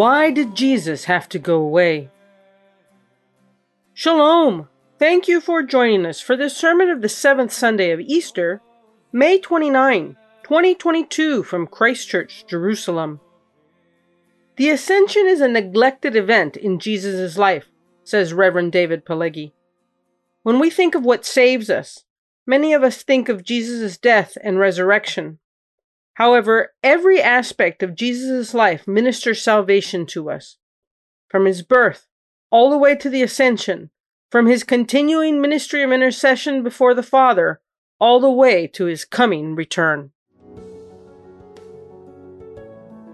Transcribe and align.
Why 0.00 0.30
did 0.30 0.54
Jesus 0.54 1.04
have 1.04 1.28
to 1.28 1.38
go 1.38 1.56
away? 1.56 2.08
Shalom! 3.92 4.70
Thank 4.98 5.28
you 5.28 5.42
for 5.42 5.62
joining 5.62 6.06
us 6.06 6.22
for 6.22 6.38
this 6.38 6.56
sermon 6.56 6.88
of 6.88 7.02
the 7.02 7.08
seventh 7.10 7.52
Sunday 7.52 7.90
of 7.90 8.00
Easter, 8.00 8.62
May 9.12 9.38
29, 9.38 10.16
2022, 10.42 11.42
from 11.42 11.66
Christ 11.66 12.08
Church, 12.08 12.46
Jerusalem. 12.46 13.20
The 14.56 14.70
Ascension 14.70 15.26
is 15.26 15.42
a 15.42 15.48
neglected 15.48 16.16
event 16.16 16.56
in 16.56 16.78
Jesus' 16.78 17.36
life, 17.36 17.66
says 18.02 18.32
Reverend 18.32 18.72
David 18.72 19.04
Pileggi. 19.04 19.52
When 20.42 20.58
we 20.58 20.70
think 20.70 20.94
of 20.94 21.04
what 21.04 21.26
saves 21.26 21.68
us, 21.68 22.04
many 22.46 22.72
of 22.72 22.82
us 22.82 23.02
think 23.02 23.28
of 23.28 23.44
Jesus' 23.44 23.98
death 23.98 24.38
and 24.42 24.58
resurrection. 24.58 25.40
However, 26.20 26.74
every 26.82 27.18
aspect 27.18 27.82
of 27.82 27.94
Jesus' 27.94 28.52
life 28.52 28.86
ministers 28.86 29.40
salvation 29.40 30.04
to 30.08 30.30
us. 30.30 30.58
From 31.30 31.46
his 31.46 31.62
birth 31.62 32.08
all 32.50 32.68
the 32.68 32.76
way 32.76 32.94
to 32.96 33.08
the 33.08 33.22
ascension, 33.22 33.88
from 34.30 34.46
his 34.46 34.62
continuing 34.62 35.40
ministry 35.40 35.82
of 35.82 35.92
intercession 35.92 36.62
before 36.62 36.92
the 36.92 37.02
Father, 37.02 37.62
all 37.98 38.20
the 38.20 38.30
way 38.30 38.66
to 38.66 38.84
his 38.84 39.06
coming 39.06 39.54
return. 39.54 40.10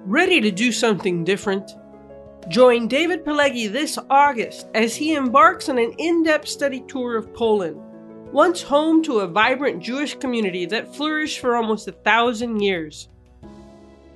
Ready 0.04 0.40
to 0.40 0.50
do 0.50 0.72
something 0.72 1.22
different? 1.22 1.76
Join 2.48 2.88
David 2.88 3.24
Pileggi 3.24 3.70
this 3.70 4.00
August 4.10 4.66
as 4.74 4.96
he 4.96 5.14
embarks 5.14 5.68
on 5.68 5.78
an 5.78 5.92
in 5.98 6.24
depth 6.24 6.48
study 6.48 6.82
tour 6.88 7.16
of 7.16 7.32
Poland, 7.34 7.80
once 8.36 8.60
home 8.60 9.02
to 9.02 9.20
a 9.20 9.26
vibrant 9.26 9.82
Jewish 9.82 10.14
community 10.14 10.66
that 10.66 10.94
flourished 10.94 11.38
for 11.38 11.56
almost 11.56 11.88
a 11.88 11.92
thousand 11.92 12.60
years. 12.60 13.08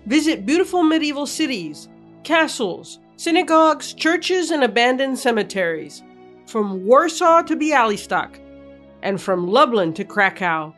Visit 0.05 0.45
beautiful 0.45 0.83
medieval 0.83 1.27
cities, 1.27 1.89
castles, 2.23 2.99
synagogues, 3.17 3.95
churches, 3.95 4.51
and 4.51 4.63
abandoned 4.63 5.19
cemeteries 5.19 6.03
from 6.47 6.85
Warsaw 6.85 7.41
to 7.45 7.57
Bialystok, 7.57 8.39
and 9.01 9.19
from 9.19 9.49
Lublin 9.49 9.95
to 9.95 10.05
Krakow, 10.05 10.75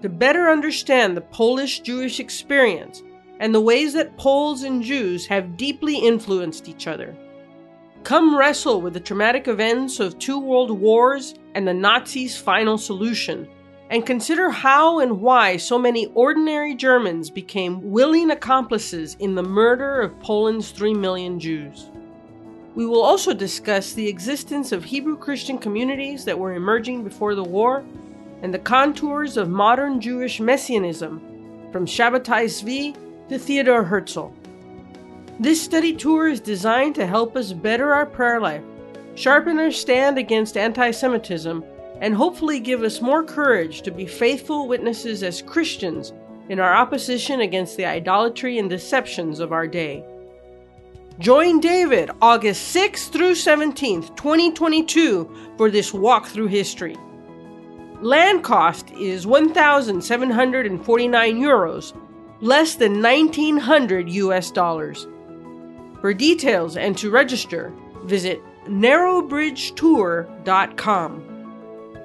to 0.00 0.08
better 0.08 0.48
understand 0.48 1.14
the 1.14 1.20
Polish 1.20 1.80
Jewish 1.80 2.18
experience 2.20 3.02
and 3.38 3.54
the 3.54 3.60
ways 3.60 3.92
that 3.92 4.16
Poles 4.16 4.62
and 4.62 4.82
Jews 4.82 5.26
have 5.26 5.58
deeply 5.58 5.96
influenced 5.98 6.70
each 6.70 6.86
other. 6.86 7.14
Come 8.02 8.34
wrestle 8.34 8.80
with 8.80 8.94
the 8.94 9.00
traumatic 9.00 9.46
events 9.46 10.00
of 10.00 10.18
two 10.18 10.40
world 10.40 10.70
wars 10.70 11.34
and 11.58 11.66
the 11.66 11.74
Nazis' 11.74 12.38
final 12.38 12.78
solution, 12.78 13.48
and 13.90 14.06
consider 14.06 14.48
how 14.48 15.00
and 15.00 15.20
why 15.20 15.56
so 15.56 15.76
many 15.76 16.06
ordinary 16.14 16.72
Germans 16.72 17.30
became 17.30 17.90
willing 17.90 18.30
accomplices 18.30 19.16
in 19.18 19.34
the 19.34 19.42
murder 19.42 20.00
of 20.00 20.20
Poland's 20.20 20.70
3 20.70 20.94
million 20.94 21.40
Jews. 21.40 21.90
We 22.76 22.86
will 22.86 23.02
also 23.02 23.34
discuss 23.34 23.92
the 23.92 24.06
existence 24.06 24.70
of 24.70 24.84
Hebrew 24.84 25.16
Christian 25.16 25.58
communities 25.58 26.24
that 26.26 26.38
were 26.38 26.54
emerging 26.54 27.02
before 27.02 27.34
the 27.34 27.42
war 27.42 27.84
and 28.40 28.54
the 28.54 28.60
contours 28.60 29.36
of 29.36 29.48
modern 29.48 30.00
Jewish 30.00 30.38
messianism, 30.38 31.20
from 31.72 31.86
Shabbatai 31.86 32.44
Zvi 32.44 32.96
to 33.30 33.36
Theodor 33.36 33.82
Herzl. 33.82 34.28
This 35.40 35.60
study 35.60 35.92
tour 35.92 36.28
is 36.28 36.38
designed 36.38 36.94
to 36.94 37.04
help 37.04 37.34
us 37.34 37.52
better 37.52 37.92
our 37.94 38.06
prayer 38.06 38.40
life, 38.40 38.62
sharpen 39.18 39.58
our 39.58 39.72
stand 39.72 40.16
against 40.16 40.56
anti 40.56 40.92
Semitism, 40.92 41.64
and 42.00 42.14
hopefully 42.14 42.60
give 42.60 42.82
us 42.82 43.00
more 43.00 43.24
courage 43.24 43.82
to 43.82 43.90
be 43.90 44.06
faithful 44.06 44.68
witnesses 44.68 45.24
as 45.24 45.42
Christians 45.42 46.12
in 46.48 46.60
our 46.60 46.74
opposition 46.74 47.40
against 47.40 47.76
the 47.76 47.84
idolatry 47.84 48.58
and 48.58 48.70
deceptions 48.70 49.40
of 49.40 49.52
our 49.52 49.66
day. 49.66 50.04
Join 51.18 51.58
David 51.58 52.12
August 52.22 52.72
6th 52.74 53.10
through 53.10 53.32
17th, 53.32 54.16
2022 54.16 55.28
for 55.56 55.68
this 55.68 55.92
walk 55.92 56.26
through 56.26 56.46
history. 56.46 56.96
Land 58.00 58.44
cost 58.44 58.92
is 58.92 59.26
1,749 59.26 61.36
euros, 61.36 61.92
less 62.40 62.76
than 62.76 63.02
1900 63.02 64.08
US 64.10 64.52
dollars. 64.52 65.08
For 66.00 66.14
details 66.14 66.76
and 66.76 66.96
to 66.98 67.10
register, 67.10 67.72
visit 68.04 68.40
narrowbridgetour.com. 68.68 71.24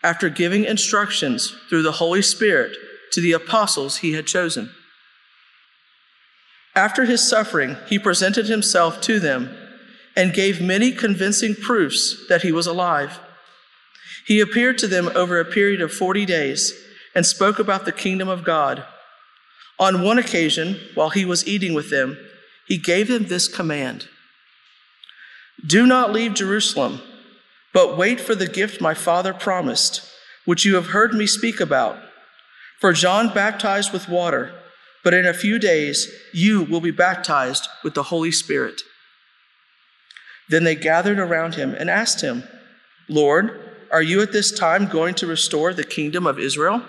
after 0.05 0.29
giving 0.29 0.65
instructions 0.65 1.55
through 1.67 1.81
the 1.81 1.93
Holy 1.93 2.21
Spirit 2.21 2.77
to 3.11 3.19
the 3.19 3.31
apostles 3.31 3.97
he 3.97 4.13
had 4.13 4.27
chosen. 4.27 4.69
After 6.75 7.05
his 7.05 7.27
suffering, 7.27 7.77
he 7.87 7.97
presented 7.97 8.45
himself 8.45 9.01
to 9.01 9.19
them 9.19 9.57
and 10.15 10.31
gave 10.31 10.61
many 10.61 10.91
convincing 10.91 11.55
proofs 11.55 12.27
that 12.29 12.43
he 12.43 12.51
was 12.51 12.67
alive. 12.67 13.19
He 14.27 14.39
appeared 14.39 14.77
to 14.77 14.87
them 14.87 15.09
over 15.15 15.39
a 15.39 15.45
period 15.45 15.81
of 15.81 15.91
40 15.91 16.23
days 16.27 16.73
and 17.15 17.25
spoke 17.25 17.57
about 17.57 17.85
the 17.85 17.91
kingdom 17.91 18.29
of 18.29 18.43
God. 18.43 18.85
On 19.79 20.03
one 20.03 20.19
occasion, 20.19 20.79
while 20.93 21.09
he 21.09 21.25
was 21.25 21.47
eating 21.47 21.73
with 21.73 21.89
them, 21.89 22.15
he 22.67 22.77
gave 22.77 23.07
them 23.07 23.25
this 23.25 23.47
command 23.47 24.07
Do 25.65 25.87
not 25.87 26.13
leave 26.13 26.35
Jerusalem, 26.35 27.01
but 27.75 27.97
wait 27.97 28.21
for 28.21 28.35
the 28.35 28.47
gift 28.47 28.79
my 28.79 28.93
Father 28.93 29.33
promised, 29.33 30.09
which 30.45 30.63
you 30.63 30.75
have 30.75 30.87
heard 30.87 31.13
me 31.13 31.27
speak 31.27 31.59
about. 31.59 31.99
For 32.79 32.93
John 32.93 33.33
baptized 33.33 33.91
with 33.91 34.07
water, 34.07 34.55
but 35.03 35.13
in 35.13 35.25
a 35.25 35.33
few 35.33 35.59
days 35.59 36.09
you 36.33 36.63
will 36.63 36.79
be 36.79 36.89
baptized 36.89 37.67
with 37.83 37.93
the 37.93 38.03
Holy 38.03 38.31
Spirit. 38.31 38.81
Then 40.47 40.63
they 40.63 40.75
gathered 40.75 41.19
around 41.19 41.55
him 41.55 41.75
and 41.77 41.89
asked 41.89 42.21
him, 42.21 42.45
Lord, 43.09 43.59
are 43.91 44.01
you 44.01 44.21
at 44.21 44.31
this 44.31 44.57
time 44.57 44.87
going 44.87 45.13
to 45.15 45.27
restore 45.27 45.73
the 45.73 45.83
kingdom 45.83 46.25
of 46.25 46.39
Israel? 46.39 46.81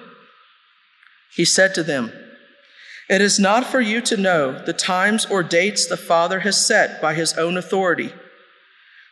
He 1.35 1.45
said 1.45 1.75
to 1.75 1.83
them, 1.83 2.13
It 3.11 3.21
is 3.21 3.41
not 3.41 3.67
for 3.67 3.81
you 3.81 4.01
to 4.03 4.17
know 4.17 4.65
the 4.65 4.73
times 4.73 5.27
or 5.27 5.43
dates 5.43 5.85
the 5.85 5.97
Father 5.97 6.41
has 6.41 6.65
set 6.65 7.03
by 7.03 7.15
his 7.15 7.33
own 7.33 7.57
authority, 7.57 8.13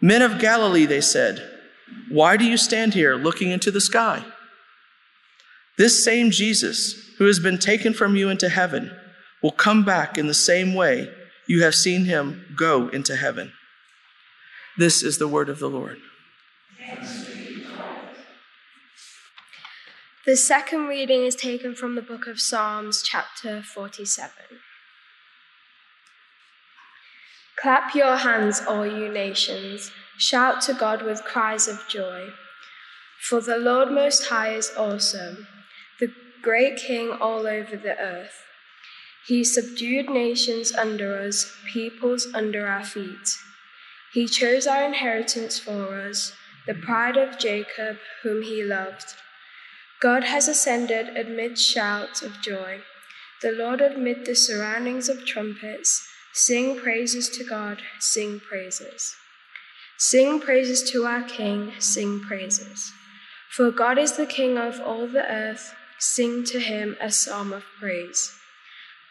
Men 0.00 0.22
of 0.22 0.38
Galilee, 0.38 0.86
they 0.86 1.00
said, 1.00 1.46
why 2.08 2.36
do 2.36 2.44
you 2.44 2.56
stand 2.56 2.94
here 2.94 3.14
looking 3.14 3.50
into 3.50 3.70
the 3.70 3.80
sky? 3.80 4.24
This 5.76 6.04
same 6.04 6.30
Jesus, 6.30 7.14
who 7.18 7.26
has 7.26 7.38
been 7.38 7.58
taken 7.58 7.94
from 7.94 8.16
you 8.16 8.28
into 8.28 8.48
heaven, 8.48 8.90
will 9.42 9.52
come 9.52 9.84
back 9.84 10.18
in 10.18 10.26
the 10.26 10.34
same 10.34 10.74
way 10.74 11.08
you 11.46 11.62
have 11.62 11.74
seen 11.74 12.04
him 12.04 12.54
go 12.56 12.88
into 12.88 13.16
heaven. 13.16 13.52
This 14.78 15.02
is 15.02 15.18
the 15.18 15.28
word 15.28 15.48
of 15.48 15.58
the 15.58 15.68
Lord. 15.68 15.98
The 20.26 20.36
second 20.36 20.86
reading 20.86 21.24
is 21.24 21.34
taken 21.34 21.74
from 21.74 21.94
the 21.94 22.02
book 22.02 22.26
of 22.26 22.40
Psalms, 22.40 23.02
chapter 23.02 23.62
47. 23.62 24.30
Clap 27.60 27.94
your 27.94 28.16
hands, 28.16 28.62
all 28.66 28.86
you 28.86 29.12
nations. 29.12 29.90
Shout 30.16 30.62
to 30.62 30.72
God 30.72 31.02
with 31.02 31.24
cries 31.24 31.68
of 31.68 31.86
joy. 31.88 32.30
For 33.20 33.42
the 33.42 33.58
Lord 33.58 33.90
Most 33.90 34.28
High 34.28 34.54
is 34.54 34.72
awesome, 34.78 35.46
the 35.98 36.10
great 36.40 36.78
King 36.78 37.10
all 37.20 37.46
over 37.46 37.76
the 37.76 37.98
earth. 37.98 38.44
He 39.26 39.44
subdued 39.44 40.08
nations 40.08 40.72
under 40.72 41.18
us, 41.20 41.54
peoples 41.70 42.28
under 42.34 42.66
our 42.66 42.82
feet. 42.82 43.36
He 44.14 44.26
chose 44.26 44.66
our 44.66 44.82
inheritance 44.82 45.58
for 45.58 46.00
us, 46.00 46.32
the 46.66 46.74
pride 46.74 47.18
of 47.18 47.38
Jacob, 47.38 47.98
whom 48.22 48.42
he 48.42 48.64
loved. 48.64 49.14
God 50.00 50.24
has 50.24 50.48
ascended 50.48 51.14
amid 51.14 51.58
shouts 51.58 52.22
of 52.22 52.40
joy. 52.40 52.80
The 53.42 53.52
Lord 53.52 53.82
amid 53.82 54.24
the 54.24 54.34
surroundings 54.34 55.10
of 55.10 55.26
trumpets. 55.26 56.09
Sing 56.32 56.78
praises 56.78 57.28
to 57.30 57.44
God, 57.44 57.82
sing 57.98 58.40
praises. 58.40 59.16
Sing 59.98 60.40
praises 60.40 60.88
to 60.92 61.04
our 61.04 61.22
King, 61.22 61.72
sing 61.80 62.20
praises. 62.20 62.92
For 63.50 63.72
God 63.72 63.98
is 63.98 64.12
the 64.12 64.26
King 64.26 64.56
of 64.56 64.80
all 64.80 65.08
the 65.08 65.28
earth, 65.28 65.74
sing 65.98 66.44
to 66.44 66.60
him 66.60 66.96
a 67.00 67.10
psalm 67.10 67.52
of 67.52 67.64
praise. 67.80 68.32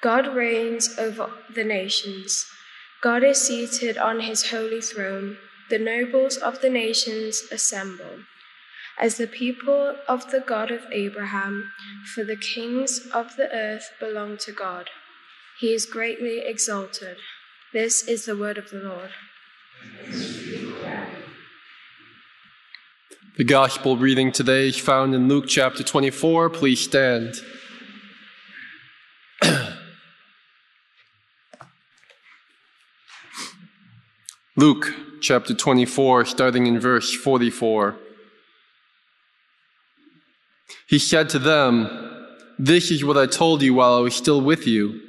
God 0.01 0.33
reigns 0.33 0.97
over 0.97 1.29
the 1.53 1.65
nations. 1.65 2.45
God 3.01 3.23
is 3.23 3.45
seated 3.45 3.97
on 3.97 4.21
his 4.21 4.49
holy 4.49 4.79
throne. 4.79 5.37
The 5.69 5.77
nobles 5.77 6.37
of 6.37 6.61
the 6.61 6.69
nations 6.69 7.43
assemble. 7.51 8.23
As 8.97 9.17
the 9.17 9.27
people 9.27 9.97
of 10.07 10.31
the 10.31 10.39
God 10.39 10.71
of 10.71 10.85
Abraham, 10.91 11.71
for 12.15 12.23
the 12.23 12.37
kings 12.37 13.07
of 13.13 13.35
the 13.35 13.53
earth 13.53 13.91
belong 13.99 14.37
to 14.37 14.53
God. 14.53 14.89
He 15.59 15.73
is 15.73 15.85
greatly 15.85 16.39
exalted. 16.39 17.17
This 17.73 18.07
is 18.07 18.23
the 18.25 18.37
word 18.37 18.57
of 18.57 18.69
the 18.69 18.77
Lord. 18.77 19.09
The 23.37 23.43
gospel 23.43 23.97
reading 23.97 24.31
today 24.31 24.69
is 24.69 24.77
found 24.77 25.13
in 25.13 25.27
Luke 25.27 25.47
chapter 25.49 25.83
24. 25.83 26.49
Please 26.51 26.79
stand. 26.79 27.35
Luke 34.55 34.93
chapter 35.19 35.53
24, 35.53 36.23
starting 36.23 36.67
in 36.67 36.79
verse 36.79 37.13
44. 37.13 37.97
He 40.87 40.99
said 40.99 41.27
to 41.31 41.39
them, 41.39 41.89
This 42.57 42.91
is 42.91 43.03
what 43.03 43.17
I 43.17 43.25
told 43.25 43.61
you 43.61 43.73
while 43.73 43.95
I 43.95 43.99
was 43.99 44.15
still 44.15 44.39
with 44.39 44.65
you. 44.65 45.08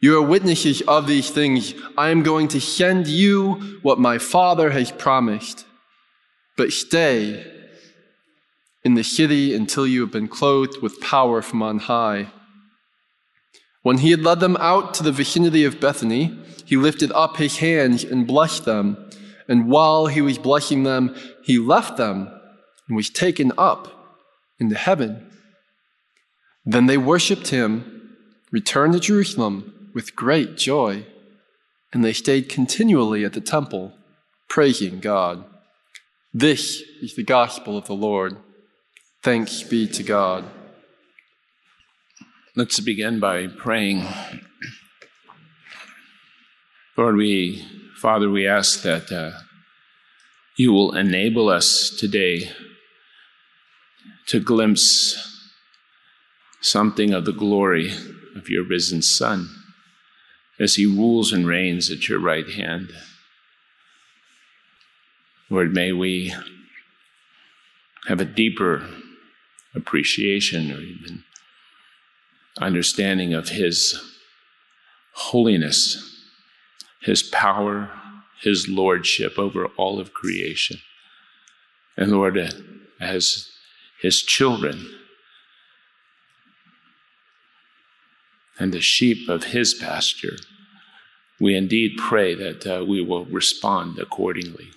You 0.00 0.16
are 0.16 0.22
witnesses 0.22 0.80
of 0.88 1.06
these 1.06 1.28
things. 1.28 1.74
I 1.96 2.08
am 2.08 2.22
going 2.22 2.48
to 2.48 2.60
send 2.60 3.06
you 3.06 3.78
what 3.82 3.98
my 3.98 4.16
Father 4.16 4.70
has 4.70 4.90
promised. 4.90 5.66
But 6.56 6.72
stay 6.72 7.46
in 8.82 8.94
the 8.94 9.04
city 9.04 9.54
until 9.54 9.86
you 9.86 10.00
have 10.00 10.10
been 10.10 10.28
clothed 10.28 10.80
with 10.80 11.00
power 11.02 11.42
from 11.42 11.62
on 11.62 11.80
high. 11.80 12.28
When 13.82 13.98
he 13.98 14.10
had 14.10 14.22
led 14.22 14.40
them 14.40 14.56
out 14.58 14.94
to 14.94 15.02
the 15.02 15.12
vicinity 15.12 15.64
of 15.64 15.80
Bethany, 15.80 16.38
he 16.64 16.76
lifted 16.76 17.12
up 17.12 17.36
his 17.36 17.58
hands 17.58 18.02
and 18.02 18.26
blessed 18.26 18.64
them. 18.64 19.10
And 19.48 19.68
while 19.68 20.06
he 20.06 20.22
was 20.22 20.38
blessing 20.38 20.84
them, 20.84 21.14
he 21.42 21.58
left 21.58 21.98
them 21.98 22.30
and 22.88 22.96
was 22.96 23.10
taken 23.10 23.52
up 23.58 24.16
into 24.58 24.76
heaven. 24.76 25.30
Then 26.64 26.86
they 26.86 26.96
worshiped 26.98 27.48
him, 27.48 28.16
returned 28.50 28.94
to 28.94 29.00
Jerusalem 29.00 29.74
with 29.94 30.16
great 30.16 30.56
joy, 30.56 31.06
and 31.92 32.04
they 32.04 32.12
stayed 32.12 32.48
continually 32.48 33.24
at 33.24 33.32
the 33.32 33.40
temple, 33.40 33.92
praising 34.48 35.00
God. 35.00 35.44
This 36.32 36.82
is 37.02 37.16
the 37.16 37.24
gospel 37.24 37.76
of 37.76 37.86
the 37.86 37.94
Lord. 37.94 38.36
Thanks 39.22 39.62
be 39.62 39.86
to 39.88 40.02
God. 40.02 40.44
Let's 42.56 42.80
begin 42.80 43.20
by 43.20 43.46
praying. 43.48 44.06
Lord, 46.96 47.16
we, 47.16 47.64
Father, 47.96 48.30
we 48.30 48.46
ask 48.46 48.82
that 48.82 49.10
uh, 49.10 49.38
you 50.56 50.72
will 50.72 50.94
enable 50.94 51.48
us 51.48 51.90
today 51.90 52.50
to 54.26 54.40
glimpse 54.40 55.16
something 56.60 57.12
of 57.12 57.24
the 57.24 57.32
glory 57.32 57.90
of 58.36 58.48
your 58.48 58.64
risen 58.64 59.02
Son 59.02 59.48
as 60.60 60.74
he 60.74 60.86
rules 60.86 61.32
and 61.32 61.46
reigns 61.46 61.90
at 61.90 62.08
your 62.08 62.20
right 62.20 62.48
hand. 62.50 62.92
Lord, 65.48 65.72
may 65.72 65.90
we 65.90 66.34
have 68.06 68.20
a 68.20 68.24
deeper 68.24 68.86
appreciation 69.74 70.70
or 70.70 70.80
even 70.80 71.24
understanding 72.60 73.32
of 73.32 73.48
his 73.48 73.98
holiness 75.12 76.10
his 77.00 77.22
power, 77.22 77.90
his 78.42 78.68
lordship 78.68 79.38
over 79.38 79.66
all 79.76 79.98
of 79.98 80.12
creation. 80.12 80.78
And 81.96 82.12
Lord, 82.12 82.38
as 83.00 83.50
his 84.00 84.22
children 84.22 84.88
and 88.60 88.74
the 88.74 88.80
sheep 88.80 89.28
of 89.28 89.44
his 89.44 89.72
pasture, 89.72 90.36
we 91.40 91.56
indeed 91.56 91.96
pray 91.96 92.34
that 92.34 92.66
uh, 92.66 92.84
we 92.84 93.02
will 93.02 93.24
respond 93.24 93.98
accordingly, 93.98 94.68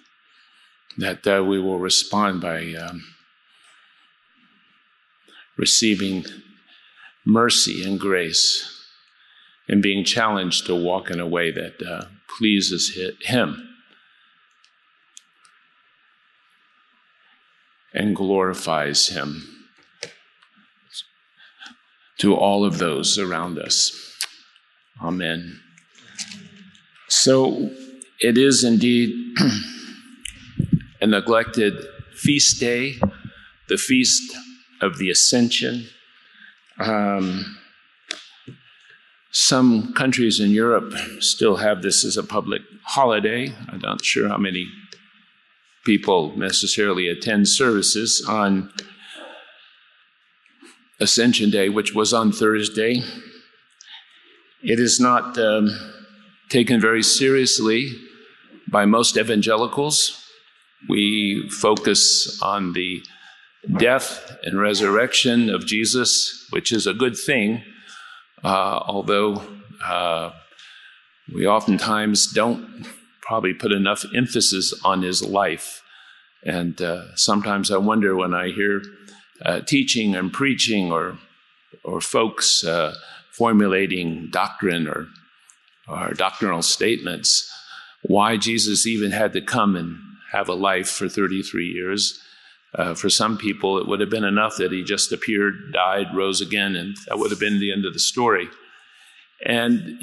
that 0.98 1.28
uh, 1.28 1.44
we 1.44 1.60
will 1.60 1.80
respond 1.80 2.40
by 2.40 2.74
um, 2.76 3.04
receiving 5.58 6.24
mercy 7.26 7.84
and 7.84 8.00
grace 8.00 8.70
and 9.68 9.84
being 9.84 10.06
challenged 10.06 10.66
to 10.66 10.76
walk 10.76 11.12
in 11.12 11.20
a 11.20 11.28
way 11.28 11.52
that 11.52 11.82
uh, 11.86 12.06
pleases 12.38 12.98
Him 13.22 13.70
and 17.94 18.16
glorifies 18.16 19.10
Him 19.10 19.53
to 22.24 22.34
all 22.34 22.64
of 22.64 22.78
those 22.78 23.18
around 23.18 23.60
us. 23.60 23.92
Amen. 25.02 25.60
So 27.10 27.70
it 28.22 28.38
is 28.38 28.64
indeed 28.64 29.14
a 31.02 31.08
neglected 31.08 31.74
feast 32.16 32.62
day, 32.62 32.96
the 33.68 33.76
feast 33.76 34.34
of 34.80 35.00
the 35.00 35.10
Ascension. 35.10 35.88
Um, 36.80 37.58
some 39.34 39.92
countries 39.92 40.40
in 40.40 40.52
Europe 40.52 40.94
still 41.20 41.58
have 41.58 41.82
this 41.82 42.06
as 42.06 42.16
a 42.16 42.24
public 42.24 42.62
holiday. 42.86 43.54
I'm 43.68 43.80
not 43.80 44.06
sure 44.06 44.30
how 44.30 44.38
many 44.38 44.66
people 45.84 46.38
necessarily 46.38 47.10
attend 47.10 47.50
services 47.50 48.26
on 48.30 48.72
Ascension 51.04 51.50
Day, 51.52 51.70
which 51.70 51.94
was 51.94 52.14
on 52.14 52.32
Thursday. 52.32 53.04
It 54.64 54.80
is 54.80 55.00
not 55.00 55.38
um, 55.38 55.70
taken 56.50 56.82
very 56.82 57.04
seriously 57.04 57.92
by 58.72 58.86
most 58.86 59.18
evangelicals. 59.18 60.20
We 60.90 61.50
focus 61.50 62.40
on 62.42 62.74
the 62.74 63.04
death 63.78 64.36
and 64.44 64.60
resurrection 64.60 65.50
of 65.50 65.66
Jesus, 65.66 66.48
which 66.50 66.72
is 66.72 66.88
a 66.88 66.94
good 66.94 67.16
thing 67.16 67.64
uh, 68.44 68.84
although 68.86 69.42
uh, 69.84 70.32
we 71.34 71.48
oftentimes 71.48 72.28
don't 72.28 72.86
probably 73.22 73.54
put 73.54 73.72
enough 73.72 74.04
emphasis 74.16 74.74
on 74.84 75.02
his 75.02 75.24
life. 75.24 75.82
And 76.46 76.82
uh, 76.82 77.16
sometimes 77.16 77.72
I 77.72 77.78
wonder 77.78 78.16
when 78.16 78.34
I 78.34 78.50
hear 78.50 78.82
uh, 79.42 79.62
teaching 79.62 80.16
and 80.16 80.32
preaching 80.32 80.92
or, 80.92 81.18
or 81.84 82.00
folks 82.00 82.64
uh, 82.64 82.96
formulating 83.32 84.30
doctrine 84.30 84.88
or, 84.88 85.08
or 85.88 86.14
doctrinal 86.14 86.62
statements, 86.62 87.52
why 88.04 88.38
Jesus 88.38 88.86
even 88.86 89.12
had 89.12 89.34
to 89.34 89.42
come 89.42 89.76
and 89.76 89.98
have 90.32 90.50
a 90.50 90.54
life 90.54 90.90
for 90.90 91.10
33 91.10 91.66
years. 91.68 92.20
Uh, 92.76 92.96
for 92.96 93.10
some 93.10 93.38
people, 93.38 93.78
it 93.78 93.88
would 93.88 94.00
have 94.00 94.10
been 94.10 94.24
enough 94.24 94.58
that 94.58 94.72
he 94.72 94.84
just 94.84 95.12
appeared, 95.12 95.72
died, 95.74 96.08
rose 96.16 96.42
again, 96.42 96.76
and 96.76 96.96
that 97.08 97.20
would 97.20 97.30
have 97.30 97.40
been 97.40 97.60
the 97.60 97.72
end 97.72 97.86
of 97.86 97.94
the 97.94 98.00
story. 98.00 98.50
And 99.46 100.02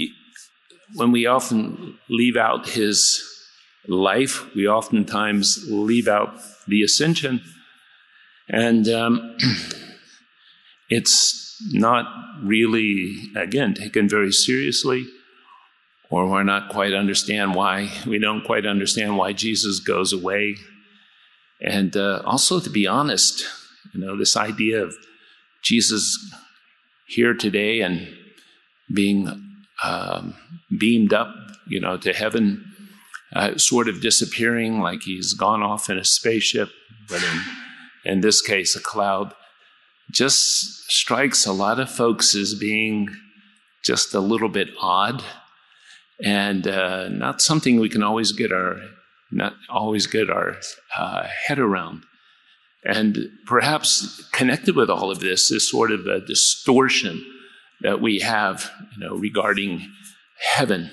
when 0.95 1.13
we 1.13 1.27
often 1.27 1.99
leave 2.09 2.37
out 2.37 2.69
his 2.69 3.23
life, 3.89 4.55
we 4.55 4.69
oftentimes 4.69 5.67
leave 5.69 6.07
out 6.07 6.35
the 6.69 6.83
ascension. 6.83 7.41
And 8.51 8.89
um, 8.89 9.37
it's 10.89 11.57
not 11.73 12.07
really, 12.43 13.31
again, 13.37 13.75
taken 13.75 14.09
very 14.09 14.33
seriously, 14.33 15.07
or 16.11 16.27
we're 16.27 16.43
not 16.43 16.71
quite 16.71 16.93
understand 16.93 17.55
why, 17.55 17.91
we 18.07 18.19
don't 18.19 18.45
quite 18.45 18.67
understand 18.67 19.17
why 19.17 19.33
Jesus 19.33 19.79
goes 19.79 20.13
away. 20.13 20.57
And 21.63 21.97
uh, 21.97 22.23
also, 22.25 22.59
to 22.59 22.71
be 22.71 22.87
honest, 22.87 23.45
you 23.95 24.01
know, 24.01 24.17
this 24.17 24.37
idea 24.37 24.83
of 24.83 24.95
Jesus 25.63 26.19
here 27.07 27.35
today 27.35 27.81
and 27.81 28.09
being 28.93 29.29
um, 29.85 30.35
beamed 30.77 31.13
up, 31.13 31.33
you 31.69 31.81
know, 31.81 31.97
to 31.99 32.13
heaven, 32.13 32.65
uh, 33.35 33.57
sort 33.57 33.89
of 33.89 34.01
disappearing 34.01 34.81
like 34.81 35.03
he's 35.03 35.35
gone 35.35 35.63
off 35.63 35.89
in 35.89 35.99
a 35.99 36.05
spaceship, 36.05 36.71
but 37.09 37.23
in, 37.23 37.41
in 38.05 38.21
this 38.21 38.41
case, 38.41 38.75
a 38.77 38.81
cloud 38.81 39.35
just 40.11 40.91
strikes 40.91 41.47
a 41.47 41.53
lot 41.53 41.79
of 41.79 41.91
folks 41.91 42.35
as 42.35 42.55
being 42.55 43.09
just 43.85 44.15
a 44.15 44.21
little 44.21 44.49
bit 44.49 44.69
odd 44.81 45.23
and 46.23 46.67
uh, 46.67 47.09
not 47.09 47.41
something 47.41 47.79
we 47.79 47.89
can 47.89 48.03
always 48.03 48.33
get 48.33 48.53
our 48.53 48.81
not 49.33 49.55
always 49.69 50.07
get 50.07 50.29
our 50.29 50.57
uh, 50.97 51.27
head 51.47 51.59
around. 51.59 52.03
And 52.85 53.29
perhaps 53.47 54.29
connected 54.33 54.75
with 54.75 54.91
all 54.91 55.11
of 55.11 55.21
this 55.21 55.51
is 55.53 55.71
sort 55.71 55.93
of 55.93 56.07
a 56.07 56.21
distortion 56.21 57.25
that 57.83 58.01
we 58.01 58.19
have, 58.21 58.71
you 58.93 59.07
know, 59.07 59.15
regarding 59.15 59.89
heaven, 60.41 60.91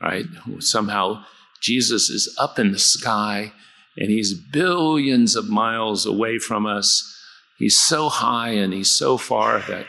right? 0.00 0.24
Somehow 0.60 1.24
Jesus 1.60 2.08
is 2.08 2.34
up 2.38 2.58
in 2.58 2.72
the 2.72 2.78
sky 2.78 3.52
and 3.96 4.10
he's 4.10 4.34
billions 4.34 5.36
of 5.36 5.48
miles 5.48 6.06
away 6.06 6.38
from 6.38 6.66
us 6.66 7.14
He's 7.58 7.78
so 7.78 8.08
high 8.08 8.50
and 8.50 8.72
he's 8.72 8.90
so 8.90 9.16
far 9.16 9.60
that 9.60 9.86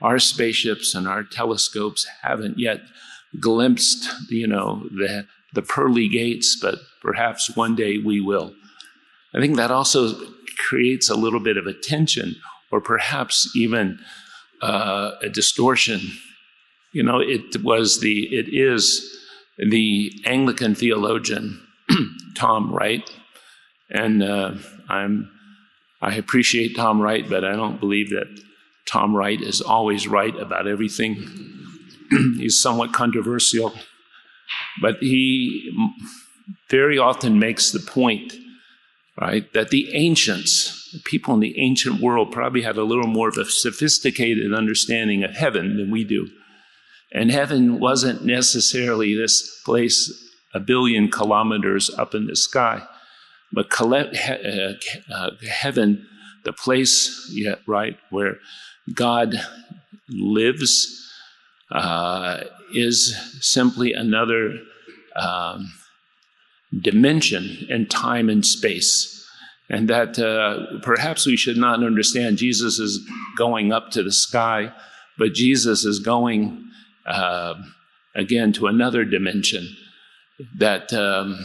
our 0.00 0.18
spaceships 0.18 0.94
and 0.94 1.08
our 1.08 1.24
telescopes 1.24 2.06
haven't 2.22 2.58
yet 2.58 2.80
glimpsed, 3.40 4.08
you 4.30 4.46
know, 4.46 4.88
the, 4.90 5.26
the 5.52 5.62
pearly 5.62 6.08
gates, 6.08 6.56
but 6.60 6.78
perhaps 7.02 7.54
one 7.56 7.74
day 7.74 7.98
we 7.98 8.20
will. 8.20 8.54
I 9.34 9.40
think 9.40 9.56
that 9.56 9.70
also 9.70 10.14
creates 10.58 11.10
a 11.10 11.16
little 11.16 11.40
bit 11.40 11.56
of 11.56 11.66
a 11.66 11.74
tension 11.74 12.36
or 12.70 12.80
perhaps 12.80 13.50
even 13.56 13.98
uh, 14.62 15.12
a 15.20 15.28
distortion. 15.28 16.00
You 16.92 17.02
know, 17.02 17.20
it 17.20 17.62
was 17.62 18.00
the, 18.00 18.26
it 18.30 18.46
is 18.48 19.18
the 19.58 20.12
Anglican 20.24 20.74
theologian, 20.74 21.66
Tom 22.36 22.72
Wright, 22.72 23.08
and 23.90 24.22
uh, 24.22 24.54
I'm 24.88 25.30
I 26.00 26.14
appreciate 26.14 26.76
Tom 26.76 27.00
Wright, 27.00 27.28
but 27.28 27.44
I 27.44 27.56
don't 27.56 27.80
believe 27.80 28.10
that 28.10 28.28
Tom 28.86 29.14
Wright 29.14 29.40
is 29.40 29.60
always 29.60 30.06
right 30.06 30.34
about 30.36 30.68
everything. 30.68 31.16
He's 32.10 32.60
somewhat 32.60 32.92
controversial, 32.92 33.74
but 34.80 34.98
he 35.00 35.72
very 36.70 36.98
often 36.98 37.38
makes 37.38 37.72
the 37.72 37.80
point, 37.80 38.32
right, 39.20 39.52
that 39.52 39.70
the 39.70 39.92
ancients, 39.94 40.90
the 40.92 41.00
people 41.00 41.34
in 41.34 41.40
the 41.40 41.58
ancient 41.60 42.00
world, 42.00 42.30
probably 42.30 42.62
had 42.62 42.76
a 42.76 42.84
little 42.84 43.08
more 43.08 43.28
of 43.28 43.36
a 43.36 43.44
sophisticated 43.44 44.54
understanding 44.54 45.24
of 45.24 45.32
heaven 45.32 45.76
than 45.76 45.90
we 45.90 46.04
do. 46.04 46.30
And 47.12 47.30
heaven 47.30 47.80
wasn't 47.80 48.24
necessarily 48.24 49.14
this 49.14 49.60
place 49.64 50.26
a 50.54 50.60
billion 50.60 51.10
kilometers 51.10 51.90
up 51.90 52.14
in 52.14 52.26
the 52.26 52.36
sky. 52.36 52.82
But 53.58 53.80
uh, 53.80 54.74
uh, 55.12 55.30
heaven, 55.50 56.06
the 56.44 56.52
place, 56.52 57.28
yeah, 57.32 57.56
right, 57.66 57.98
where 58.10 58.36
God 58.94 59.34
lives, 60.08 61.10
uh, 61.72 62.44
is 62.72 63.16
simply 63.40 63.94
another 63.94 64.54
um, 65.16 65.72
dimension 66.72 67.66
in 67.68 67.86
time 67.86 68.28
and 68.28 68.46
space. 68.46 69.26
And 69.68 69.90
that 69.90 70.20
uh, 70.20 70.78
perhaps 70.82 71.26
we 71.26 71.36
should 71.36 71.56
not 71.56 71.82
understand 71.82 72.38
Jesus 72.38 72.78
is 72.78 73.04
going 73.36 73.72
up 73.72 73.90
to 73.90 74.04
the 74.04 74.12
sky, 74.12 74.72
but 75.18 75.34
Jesus 75.34 75.84
is 75.84 75.98
going 75.98 76.64
uh, 77.06 77.54
again 78.14 78.52
to 78.52 78.68
another 78.68 79.04
dimension 79.04 79.66
that 80.58 80.92
um, 80.92 81.44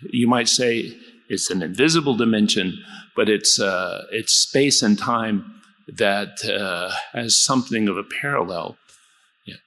you 0.00 0.26
might 0.26 0.48
say 0.48 0.96
it's 1.28 1.50
an 1.50 1.62
invisible 1.62 2.16
dimension, 2.16 2.78
but 3.16 3.28
it's 3.28 3.60
uh, 3.60 4.04
it's 4.10 4.32
space 4.32 4.82
and 4.82 4.98
time 4.98 5.60
that 5.88 6.44
uh, 6.44 6.90
has 7.12 7.38
something 7.38 7.88
of 7.88 7.96
a 7.96 8.04
parallel 8.20 8.76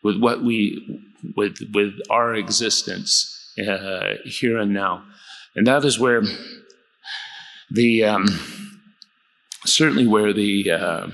with 0.03 0.17
what 0.19 0.43
we 0.43 1.03
with 1.35 1.57
with 1.73 1.93
our 2.09 2.33
existence 2.35 3.53
uh, 3.67 4.15
here 4.25 4.57
and 4.57 4.73
now, 4.73 5.03
and 5.55 5.67
that 5.67 5.83
is 5.85 5.99
where 5.99 6.23
the 7.71 8.03
um, 8.03 8.25
certainly 9.65 10.07
where 10.07 10.33
the 10.33 10.71
uh, 10.71 11.07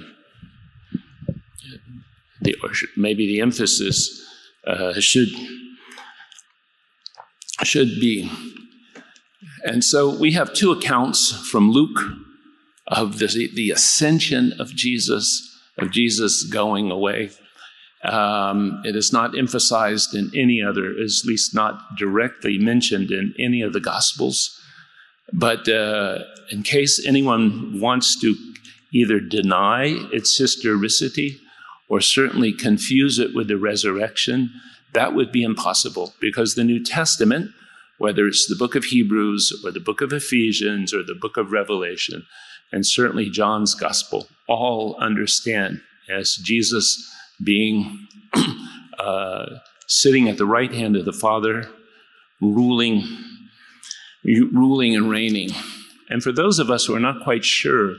the 2.42 2.56
maybe 2.98 3.28
the 3.28 3.42
emphasis 3.42 4.22
uh, 4.68 4.94
should 5.00 5.30
should 7.64 8.00
be 8.00 8.30
and 9.64 9.84
so 9.84 10.16
we 10.16 10.34
have 10.34 10.54
two 10.54 10.72
accounts 10.72 11.32
from 11.50 11.72
Luke 11.72 12.00
of 12.88 13.20
the, 13.20 13.50
the 13.54 13.72
ascension 13.72 14.54
of 14.60 14.70
Jesus, 14.70 15.58
of 15.78 15.92
Jesus 15.92 16.44
going 16.44 16.92
away. 16.92 17.32
Um, 18.04 18.82
it 18.84 18.96
is 18.96 19.14
not 19.14 19.38
emphasized 19.38 20.14
in 20.14 20.30
any 20.36 20.62
other, 20.62 20.90
at 20.92 21.26
least 21.26 21.56
not 21.56 21.96
directly 21.98 22.58
mentioned 22.58 23.12
in 23.12 23.34
any 23.40 23.62
of 23.62 23.72
the 23.72 23.80
Gospels. 23.80 24.60
But 25.32 25.70
uh, 25.70 26.20
in 26.52 26.64
case 26.64 27.06
anyone 27.06 27.80
wants 27.80 28.20
to 28.20 28.36
either 28.94 29.22
deny 29.22 29.86
its 30.12 30.38
historicity 30.38 31.40
or 31.88 32.02
certainly 32.02 32.52
confuse 32.52 33.18
it 33.20 33.34
with 33.34 33.48
the 33.48 33.58
resurrection, 33.58 34.52
that 34.94 35.16
would 35.16 35.32
be 35.32 35.44
impossible 35.44 36.14
because 36.20 36.56
the 36.56 36.64
New 36.64 36.84
Testament 36.84 37.52
whether 38.04 38.28
it's 38.28 38.48
the 38.50 38.56
book 38.58 38.76
of 38.76 38.84
Hebrews 38.84 39.62
or 39.64 39.72
the 39.72 39.80
book 39.80 40.02
of 40.02 40.12
Ephesians 40.12 40.94
or 40.94 41.04
the 41.04 41.16
book 41.16 41.38
of 41.38 41.54
Revelation, 41.54 42.26
and 42.70 42.86
certainly 42.86 43.30
John's 43.30 43.76
gospel, 43.76 44.28
all 44.46 44.98
understand 45.00 45.80
as 46.10 46.36
Jesus 46.36 47.10
being 47.42 48.06
uh, 49.00 49.46
sitting 49.88 50.28
at 50.28 50.38
the 50.38 50.46
right 50.46 50.74
hand 50.74 50.98
of 50.98 51.06
the 51.06 51.14
Father, 51.14 51.70
ruling, 52.42 53.08
ruling 54.26 54.98
and 54.98 55.10
reigning. 55.10 55.52
And 56.10 56.22
for 56.22 56.34
those 56.34 56.60
of 56.60 56.70
us 56.70 56.84
who 56.84 56.96
are 56.96 57.00
not 57.00 57.24
quite 57.24 57.46
sure 57.46 57.96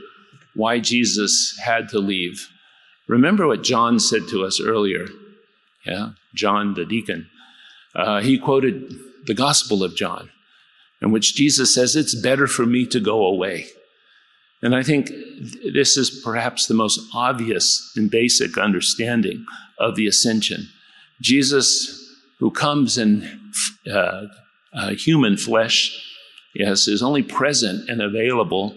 why 0.53 0.77
Jesus 0.77 1.57
had 1.65 1.89
to 1.89 1.97
leave, 1.97 2.47
remember 3.07 3.47
what 3.47 3.63
John 3.63 3.99
said 3.99 4.27
to 4.29 4.45
us 4.45 4.61
earlier. 4.61 5.07
Yeah, 5.83 6.11
John 6.35 6.75
the 6.75 6.85
deacon. 6.85 7.27
Uh, 7.95 8.21
he 8.21 8.37
quoted 8.37 8.93
the 9.25 9.33
Gospel 9.33 9.83
of 9.83 9.95
John, 9.95 10.29
in 11.01 11.11
which 11.11 11.35
Jesus 11.35 11.73
says, 11.73 11.95
It's 11.95 12.15
better 12.15 12.47
for 12.47 12.65
me 12.65 12.85
to 12.87 12.99
go 12.99 13.25
away. 13.25 13.67
And 14.61 14.75
I 14.75 14.83
think 14.83 15.11
this 15.73 15.97
is 15.97 16.21
perhaps 16.23 16.67
the 16.67 16.73
most 16.73 16.99
obvious 17.13 17.91
and 17.95 18.09
basic 18.09 18.57
understanding 18.57 19.45
of 19.79 19.95
the 19.95 20.07
ascension. 20.07 20.69
Jesus, 21.21 22.03
who 22.39 22.51
comes 22.51 22.97
in 22.97 23.51
uh, 23.91 24.23
uh, 24.73 24.89
human 24.91 25.37
flesh, 25.37 25.95
yes, 26.53 26.87
is 26.87 27.03
only 27.03 27.23
present 27.23 27.89
and 27.89 28.01
available 28.01 28.75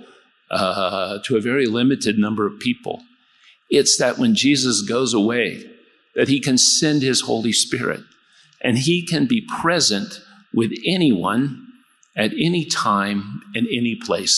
uh, 0.51 1.19
to 1.25 1.37
a 1.37 1.41
very 1.41 1.67
limited 1.67 2.19
number 2.19 2.47
of 2.47 2.59
people. 2.61 3.03
It's 3.71 3.99
that 3.99 4.19
when 4.19 4.35
Jesus 4.35 4.83
goes 4.83 5.15
away, 5.15 5.65
that 6.15 6.29
he 6.29 6.41
can 6.41 6.59
send 6.59 7.03
his 7.03 7.23
Holy 7.23 7.53
Spirit 7.53 8.01
and 8.61 8.79
he 8.79 9.07
can 9.07 9.27
be 9.27 9.47
present 9.61 10.21
with 10.59 10.73
anyone 10.85 11.65
at 12.17 12.33
any 12.33 12.65
time 12.65 13.41
in 13.55 13.65
any 13.67 13.95
place. 13.95 14.37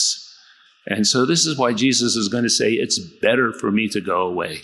And 0.85 1.07
so 1.07 1.25
this 1.25 1.47
is 1.47 1.57
why 1.57 1.73
Jesus 1.73 2.15
is 2.15 2.27
going 2.27 2.43
to 2.43 2.57
say, 2.61 2.73
It's 2.73 2.99
better 2.99 3.51
for 3.51 3.71
me 3.71 3.87
to 3.89 3.99
go 3.99 4.21
away. 4.21 4.61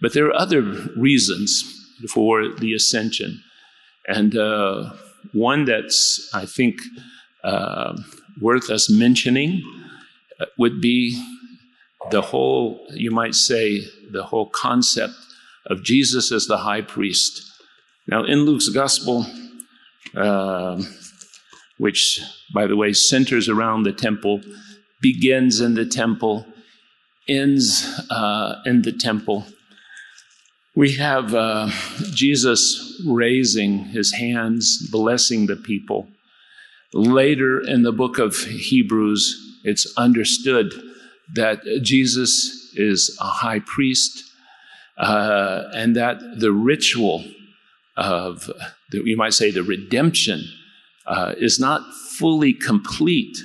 But 0.00 0.12
there 0.12 0.26
are 0.26 0.42
other 0.44 0.62
reasons 0.96 1.48
for 2.14 2.48
the 2.48 2.74
ascension. 2.74 3.42
And 4.06 4.36
uh, 4.36 4.92
one 5.32 5.64
that's, 5.64 6.30
I 6.32 6.46
think, 6.46 6.76
uh, 7.42 8.00
worth 8.40 8.70
us 8.70 8.88
mentioning 8.88 9.62
uh, 10.40 10.46
would 10.58 10.80
be 10.80 11.20
the 12.12 12.22
whole, 12.22 12.86
you 12.90 13.10
might 13.10 13.34
say, 13.34 13.82
the 14.12 14.22
whole 14.22 14.48
concept 14.48 15.14
of 15.66 15.82
Jesus 15.82 16.30
as 16.30 16.46
the 16.46 16.58
high 16.58 16.82
priest. 16.82 17.42
Now, 18.06 18.22
in 18.24 18.46
Luke's 18.46 18.68
gospel, 18.68 19.26
uh, 20.18 20.82
which, 21.78 22.20
by 22.52 22.66
the 22.66 22.76
way, 22.76 22.92
centers 22.92 23.48
around 23.48 23.84
the 23.84 23.92
temple, 23.92 24.40
begins 25.00 25.60
in 25.60 25.74
the 25.74 25.86
temple, 25.86 26.46
ends 27.28 27.86
uh, 28.10 28.56
in 28.66 28.82
the 28.82 28.92
temple. 28.92 29.46
We 30.74 30.92
have 30.94 31.34
uh, 31.34 31.70
Jesus 32.12 33.02
raising 33.06 33.84
his 33.86 34.12
hands, 34.12 34.88
blessing 34.90 35.46
the 35.46 35.56
people. 35.56 36.08
Later 36.92 37.60
in 37.60 37.82
the 37.82 37.92
book 37.92 38.18
of 38.18 38.36
Hebrews, 38.36 39.60
it's 39.64 39.92
understood 39.96 40.72
that 41.34 41.62
Jesus 41.82 42.72
is 42.74 43.16
a 43.20 43.26
high 43.26 43.60
priest 43.60 44.24
uh, 44.96 45.64
and 45.74 45.94
that 45.96 46.18
the 46.38 46.52
ritual 46.52 47.24
of, 47.98 48.50
you 48.92 49.16
might 49.16 49.34
say, 49.34 49.50
the 49.50 49.62
redemption 49.62 50.44
uh, 51.06 51.34
is 51.38 51.58
not 51.58 51.82
fully 52.16 52.52
complete 52.54 53.36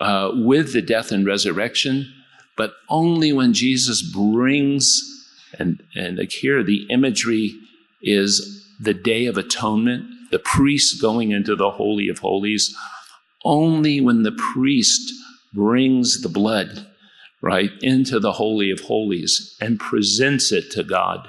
uh, 0.00 0.30
with 0.34 0.72
the 0.72 0.82
death 0.82 1.12
and 1.12 1.26
resurrection, 1.26 2.12
but 2.56 2.72
only 2.88 3.32
when 3.32 3.52
Jesus 3.52 4.02
brings, 4.02 5.00
and, 5.58 5.82
and 5.94 6.18
here 6.30 6.62
the 6.62 6.86
imagery 6.90 7.54
is 8.00 8.66
the 8.80 8.94
Day 8.94 9.26
of 9.26 9.36
Atonement, 9.36 10.04
the 10.30 10.38
priest 10.38 11.00
going 11.00 11.30
into 11.30 11.54
the 11.54 11.70
Holy 11.70 12.08
of 12.08 12.18
Holies, 12.18 12.74
only 13.44 14.00
when 14.00 14.22
the 14.22 14.32
priest 14.32 15.12
brings 15.52 16.22
the 16.22 16.28
blood, 16.28 16.86
right, 17.42 17.70
into 17.82 18.18
the 18.18 18.32
Holy 18.32 18.70
of 18.70 18.80
Holies 18.80 19.56
and 19.60 19.78
presents 19.78 20.50
it 20.50 20.70
to 20.72 20.82
God. 20.82 21.28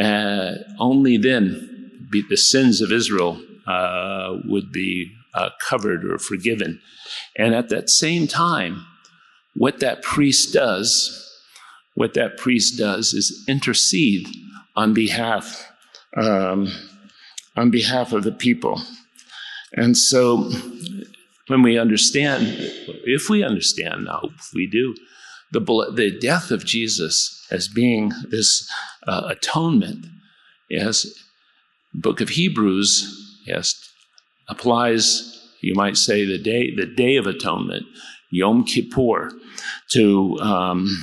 Uh, 0.00 0.54
only 0.78 1.16
then 1.16 2.06
be, 2.10 2.22
the 2.28 2.36
sins 2.36 2.80
of 2.80 2.90
Israel 2.90 3.40
uh, 3.66 4.38
would 4.46 4.72
be 4.72 5.12
uh, 5.34 5.50
covered 5.60 6.04
or 6.04 6.18
forgiven. 6.18 6.80
And 7.36 7.54
at 7.54 7.68
that 7.68 7.90
same 7.90 8.26
time, 8.26 8.84
what 9.54 9.80
that 9.80 10.02
priest 10.02 10.52
does, 10.52 10.90
what 11.94 12.14
that 12.14 12.36
priest 12.36 12.78
does 12.78 13.12
is 13.12 13.44
intercede 13.48 14.26
on 14.76 14.94
behalf, 14.94 15.70
um, 16.16 16.72
on 17.56 17.70
behalf 17.70 18.12
of 18.12 18.24
the 18.24 18.32
people. 18.32 18.80
And 19.74 19.96
so 19.96 20.50
when 21.48 21.62
we 21.62 21.78
understand, 21.78 22.46
if 23.04 23.28
we 23.28 23.42
understand, 23.42 24.04
now 24.04 24.20
if 24.38 24.50
we 24.54 24.66
do, 24.66 24.94
the, 25.52 25.60
the 25.94 26.16
death 26.18 26.50
of 26.50 26.64
Jesus 26.64 27.46
as 27.50 27.68
being 27.68 28.12
this 28.30 28.70
uh, 29.06 29.22
atonement, 29.28 30.06
yes, 30.68 31.06
book 31.94 32.20
of 32.20 32.30
Hebrews, 32.30 33.38
yes, 33.46 33.74
applies, 34.48 35.48
you 35.60 35.74
might 35.74 35.96
say, 35.96 36.24
the 36.24 36.38
day, 36.38 36.74
the 36.74 36.86
day 36.86 37.16
of 37.16 37.26
atonement, 37.26 37.86
Yom 38.30 38.64
Kippur, 38.64 39.30
to 39.92 40.38
um, 40.40 41.02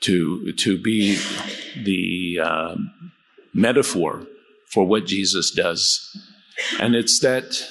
to 0.00 0.52
to 0.52 0.80
be 0.80 1.18
the 1.84 2.40
uh, 2.42 2.76
metaphor 3.52 4.26
for 4.72 4.84
what 4.86 5.06
Jesus 5.06 5.50
does, 5.50 6.16
and 6.78 6.94
it's 6.94 7.20
that 7.20 7.64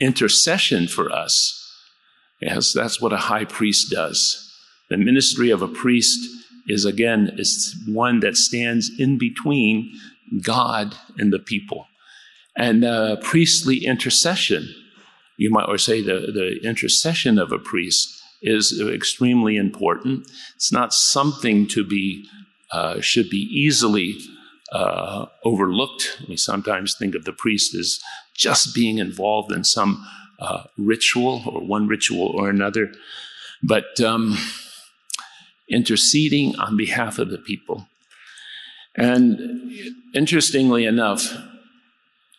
intercession 0.00 0.86
for 0.86 1.10
us. 1.10 1.60
Yes, 2.40 2.72
that's 2.72 3.00
what 3.00 3.12
a 3.12 3.16
high 3.16 3.44
priest 3.44 3.90
does. 3.90 4.40
The 4.90 4.98
ministry 4.98 5.50
of 5.50 5.62
a 5.62 5.68
priest 5.68 6.28
is 6.66 6.84
again 6.84 7.30
is 7.36 7.76
one 7.86 8.20
that 8.20 8.36
stands 8.36 8.90
in 8.98 9.18
between 9.18 9.92
God 10.42 10.94
and 11.18 11.32
the 11.32 11.38
people. 11.38 11.86
And 12.56 12.84
uh, 12.84 13.16
priestly 13.16 13.84
intercession, 13.84 14.72
you 15.36 15.50
might 15.50 15.68
or 15.68 15.78
say 15.78 16.00
the, 16.00 16.30
the 16.32 16.60
intercession 16.62 17.38
of 17.38 17.52
a 17.52 17.58
priest 17.58 18.22
is 18.42 18.80
extremely 18.80 19.56
important. 19.56 20.30
It's 20.54 20.72
not 20.72 20.92
something 20.92 21.66
to 21.68 21.84
be, 21.84 22.26
uh, 22.70 23.00
should 23.00 23.30
be 23.30 23.48
easily 23.50 24.16
uh, 24.72 25.26
overlooked. 25.44 26.20
We 26.28 26.36
sometimes 26.36 26.94
think 26.96 27.14
of 27.14 27.24
the 27.24 27.32
priest 27.32 27.74
as 27.74 28.00
just 28.34 28.74
being 28.74 28.98
involved 28.98 29.52
in 29.52 29.64
some 29.64 30.06
uh, 30.38 30.64
ritual 30.76 31.42
or 31.46 31.60
one 31.60 31.86
ritual 31.86 32.32
or 32.36 32.50
another, 32.50 32.92
but 33.62 34.00
um, 34.00 34.36
interceding 35.68 36.56
on 36.56 36.76
behalf 36.76 37.18
of 37.18 37.30
the 37.30 37.38
people. 37.38 37.86
And 38.96 39.72
interestingly 40.14 40.84
enough, 40.84 41.36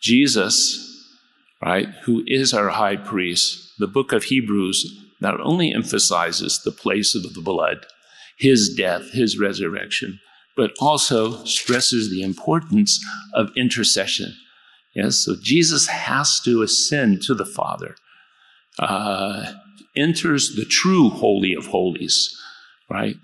Jesus, 0.00 0.82
right, 1.62 1.88
who 2.04 2.22
is 2.26 2.54
our 2.54 2.70
high 2.70 2.96
priest, 2.96 3.72
the 3.78 3.86
book 3.86 4.12
of 4.12 4.24
Hebrews 4.24 5.02
not 5.20 5.40
only 5.40 5.72
emphasizes 5.72 6.60
the 6.62 6.72
place 6.72 7.14
of 7.14 7.34
the 7.34 7.40
blood, 7.40 7.86
his 8.38 8.74
death, 8.74 9.12
his 9.12 9.38
resurrection, 9.38 10.20
but 10.56 10.72
also 10.80 11.44
stresses 11.44 12.10
the 12.10 12.22
importance 12.22 13.04
of 13.34 13.50
intercession. 13.56 14.34
Yes, 14.94 15.16
so 15.16 15.34
Jesus 15.40 15.88
has 15.88 16.40
to 16.40 16.62
ascend 16.62 17.22
to 17.22 17.34
the 17.34 17.44
Father, 17.44 17.96
uh, 18.78 19.52
enters 19.94 20.54
the 20.54 20.64
true 20.64 21.10
Holy 21.10 21.54
of 21.54 21.66
Holies, 21.66 22.34
right? 22.90 23.16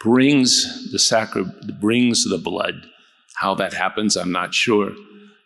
Brings 0.00 0.90
the 0.92 0.98
sacrament, 0.98 1.80
brings 1.80 2.24
the 2.24 2.38
blood. 2.38 2.86
How 3.36 3.54
that 3.54 3.72
happens, 3.72 4.16
I'm 4.16 4.32
not 4.32 4.54
sure 4.54 4.92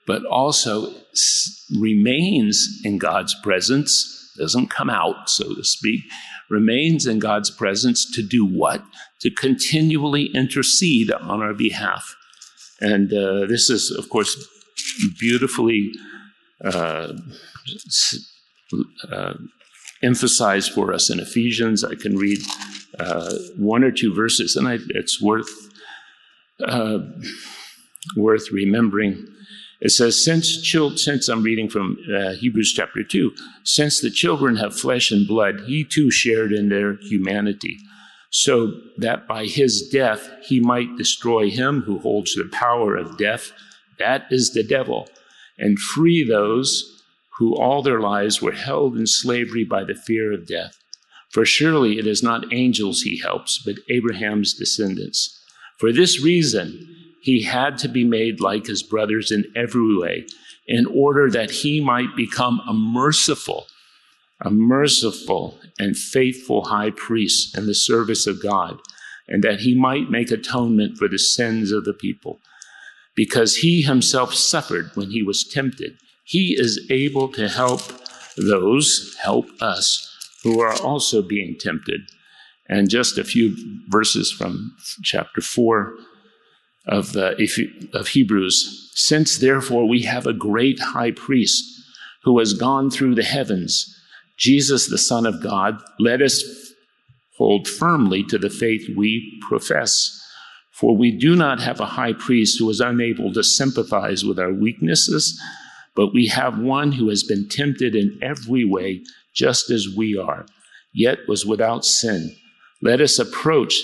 but 0.07 0.25
also 0.25 0.93
remains 1.79 2.81
in 2.85 2.99
God's 2.99 3.35
presence, 3.43 4.33
doesn't 4.39 4.69
come 4.69 4.91
out, 4.91 5.29
so 5.29 5.55
to 5.55 5.65
speak, 5.65 6.03
remains 6.51 7.07
in 7.07 7.19
God's 7.19 7.51
presence 7.51 8.11
to 8.13 8.23
do 8.23 8.45
what? 8.45 8.83
To 9.21 9.31
continually 9.31 10.27
intercede 10.35 11.13
on 11.13 11.43
our 11.43 11.55
behalf. 11.55 12.17
And 12.81 13.13
uh, 13.13 13.47
this 13.47 13.71
is, 13.71 13.91
of 13.91 14.09
course, 14.09 14.49
beautifully 15.19 15.93
uh, 16.65 17.13
uh, 19.11 19.35
emphasized 20.03 20.73
for 20.73 20.93
us 20.93 21.11
in 21.11 21.21
Ephesians. 21.21 21.85
I 21.85 21.95
can 21.95 22.17
read 22.17 22.41
uh, 22.99 23.35
one 23.57 23.85
or 23.85 23.91
two 23.91 24.15
verses, 24.15 24.57
and 24.57 24.69
I, 24.69 24.79
it's 24.91 25.21
worth 25.21 25.49
uh, 26.65 26.99
worth 28.17 28.51
remembering. 28.51 29.27
It 29.81 29.91
says, 29.91 30.23
since, 30.25 30.71
since 30.97 31.29
I'm 31.29 31.43
reading 31.43 31.69
from 31.69 31.99
uh, 32.15 32.35
Hebrews 32.35 32.73
chapter 32.73 33.03
2, 33.03 33.33
since 33.65 34.01
the 34.01 34.11
children 34.11 34.57
have 34.57 34.79
flesh 34.79 35.11
and 35.11 35.27
blood, 35.27 35.63
he 35.67 35.85
too 35.85 36.09
shared 36.11 36.53
in 36.53 36.69
their 36.69 36.99
humanity, 37.01 37.79
so 38.31 38.73
that 38.99 39.27
by 39.27 39.47
his 39.47 39.89
death 39.89 40.31
he 40.43 40.61
might 40.61 40.97
destroy 40.97 41.51
him 41.51 41.83
who 41.83 41.99
holds 41.99 42.35
the 42.35 42.49
power 42.53 42.95
of 42.95 43.19
death, 43.19 43.53
that 43.99 44.27
is 44.31 44.53
the 44.53 44.63
devil, 44.63 45.09
and 45.59 45.79
free 45.79 46.25
those 46.25 46.92
who 47.39 47.55
all 47.55 47.83
their 47.83 48.01
lives 48.01 48.43
were 48.43 48.53
held 48.53 48.97
in 48.97 49.07
slavery 49.07 49.65
by 49.65 49.85
the 49.85 49.95
fear 49.95 50.33
of 50.33 50.47
death. 50.47 50.79
For 51.31 51.47
surely 51.47 51.99
it 51.99 52.07
is 52.07 52.23
not 52.23 52.53
angels 52.53 53.03
he 53.03 53.19
helps, 53.19 53.63
but 53.65 53.77
Abraham's 53.89 54.53
descendants. 54.53 55.41
For 55.79 55.93
this 55.93 56.23
reason, 56.23 56.87
he 57.23 57.43
had 57.43 57.79
to 57.79 57.89
be 57.89 58.05
made 58.05 58.41
like 58.41 58.67
his 58.67 58.83
brothers 58.83 59.31
in 59.31 59.45
every 59.57 59.97
way 59.97 60.27
in 60.67 60.87
order 60.87 61.31
that 61.31 61.51
he 61.51 61.81
might 61.81 62.15
become 62.17 62.61
a 62.69 62.75
merciful, 62.75 63.67
a 64.41 64.51
merciful 64.51 65.59
and 65.79 65.97
faithful 65.97 66.67
high 66.67 66.91
priest 66.91 67.57
in 67.57 67.67
the 67.67 67.75
service 67.75 68.27
of 68.27 68.43
God, 68.43 68.79
and 69.27 69.43
that 69.43 69.61
he 69.61 69.75
might 69.75 70.11
make 70.11 70.31
atonement 70.31 70.99
for 70.99 71.09
the 71.09 71.19
sins 71.19 71.73
of 71.73 71.85
the 71.85 71.95
people. 71.95 72.41
Because 73.15 73.57
he 73.57 73.83
himself 73.83 74.35
suffered 74.35 74.91
when 74.95 75.11
he 75.11 75.23
was 75.23 75.45
tempted, 75.45 75.97
he 76.25 76.57
is 76.59 76.87
able 76.91 77.29
to 77.33 77.49
help 77.49 77.81
those, 78.37 79.17
help 79.23 79.47
us, 79.61 80.09
who 80.43 80.61
are 80.61 80.75
also 80.83 81.23
being 81.23 81.57
tempted. 81.59 82.01
And 82.69 82.89
just 82.89 83.19
a 83.19 83.25
few 83.25 83.57
verses 83.89 84.33
from 84.33 84.75
chapter 85.03 85.41
4 85.41 85.95
of, 86.87 87.13
the, 87.13 87.91
of 87.93 88.09
Hebrews. 88.09 88.91
Since 88.95 89.39
therefore 89.39 89.89
we 89.89 90.03
have 90.03 90.27
a 90.27 90.33
great 90.33 90.79
high 90.81 91.11
priest 91.11 91.65
who 92.25 92.39
has 92.39 92.55
gone 92.55 92.91
through 92.91 93.15
the 93.15 93.25
heavens, 93.25 93.99
Jesus, 94.37 94.87
the 94.87 94.99
Son 94.99 95.27
of 95.27 95.43
God, 95.43 95.79
let 95.99 96.23
us 96.23 96.43
hold 97.37 97.69
firmly 97.69 98.25
to 98.25 98.39
the 98.39 98.51
faith 98.51 98.89
we 98.97 99.41
profess. 99.49 100.19
For 100.71 100.97
we 100.97 101.17
do 101.17 101.37
not 101.37 101.61
have 101.61 101.81
a 101.81 101.87
high 101.87 102.13
priest 102.13 102.59
who 102.59 102.69
is 102.71 102.81
unable 102.81 103.33
to 103.35 103.43
sympathize 103.43 104.25
with 104.25 104.39
our 104.39 104.53
weaknesses, 104.53 105.41
but 105.95 106.15
we 106.15 106.27
have 106.29 106.59
one 106.59 106.93
who 106.93 107.09
has 107.09 107.23
been 107.23 107.49
tempted 107.49 107.95
in 107.95 108.19
every 108.23 108.65
way, 108.65 109.03
just 109.35 109.71
as 109.71 109.89
we 109.97 110.17
are, 110.17 110.47
yet 110.93 111.19
was 111.29 111.45
without 111.47 111.85
sin. 111.85 112.35
Let 112.81 113.01
us 113.01 113.19
approach 113.19 113.75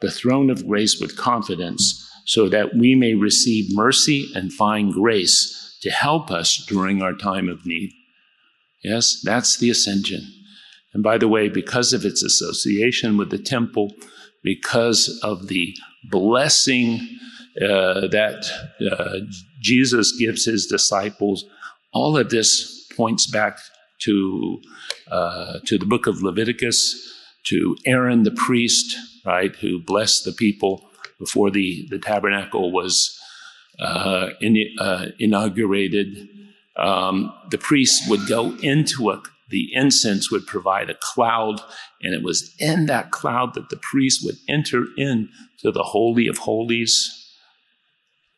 the 0.00 0.10
throne 0.10 0.50
of 0.50 0.66
grace 0.66 1.00
with 1.00 1.16
confidence 1.16 2.00
so 2.26 2.48
that 2.48 2.74
we 2.74 2.94
may 2.94 3.14
receive 3.14 3.74
mercy 3.74 4.30
and 4.34 4.52
find 4.52 4.92
grace 4.92 5.78
to 5.82 5.90
help 5.90 6.30
us 6.30 6.64
during 6.66 7.02
our 7.02 7.14
time 7.14 7.48
of 7.48 7.66
need. 7.66 7.90
Yes, 8.82 9.20
that's 9.22 9.58
the 9.58 9.70
ascension. 9.70 10.22
And 10.92 11.02
by 11.02 11.18
the 11.18 11.28
way, 11.28 11.48
because 11.48 11.92
of 11.92 12.04
its 12.04 12.22
association 12.22 13.16
with 13.16 13.30
the 13.30 13.38
temple, 13.38 13.92
because 14.42 15.20
of 15.22 15.48
the 15.48 15.74
blessing 16.10 17.00
uh, 17.60 18.08
that 18.08 18.46
uh, 18.90 19.20
Jesus 19.60 20.16
gives 20.18 20.44
his 20.44 20.66
disciples, 20.66 21.44
all 21.92 22.16
of 22.16 22.30
this 22.30 22.86
points 22.96 23.30
back 23.30 23.58
to 24.00 24.60
uh, 25.10 25.58
to 25.66 25.78
the 25.78 25.86
book 25.86 26.06
of 26.06 26.22
Leviticus, 26.22 27.14
to 27.44 27.76
Aaron 27.86 28.22
the 28.22 28.30
priest, 28.30 28.96
right, 29.24 29.54
who 29.56 29.80
blessed 29.80 30.24
the 30.24 30.32
people 30.32 30.90
before 31.18 31.50
the, 31.50 31.86
the 31.90 31.98
tabernacle 31.98 32.72
was 32.72 33.18
uh, 33.78 34.30
in, 34.40 34.56
uh, 34.78 35.06
inaugurated. 35.18 36.28
Um, 36.76 37.32
the 37.50 37.58
priest 37.58 38.08
would 38.08 38.26
go 38.26 38.56
into 38.62 39.10
a 39.10 39.22
the 39.50 39.70
incense 39.74 40.30
would 40.30 40.46
provide 40.46 40.90
a 40.90 40.96
cloud, 41.00 41.60
and 42.02 42.14
it 42.14 42.22
was 42.22 42.54
in 42.58 42.86
that 42.86 43.12
cloud 43.12 43.54
that 43.54 43.68
the 43.68 43.76
priest 43.76 44.24
would 44.24 44.36
enter 44.48 44.86
into 44.96 45.70
the 45.70 45.82
Holy 45.84 46.26
of 46.26 46.38
Holies. 46.38 47.23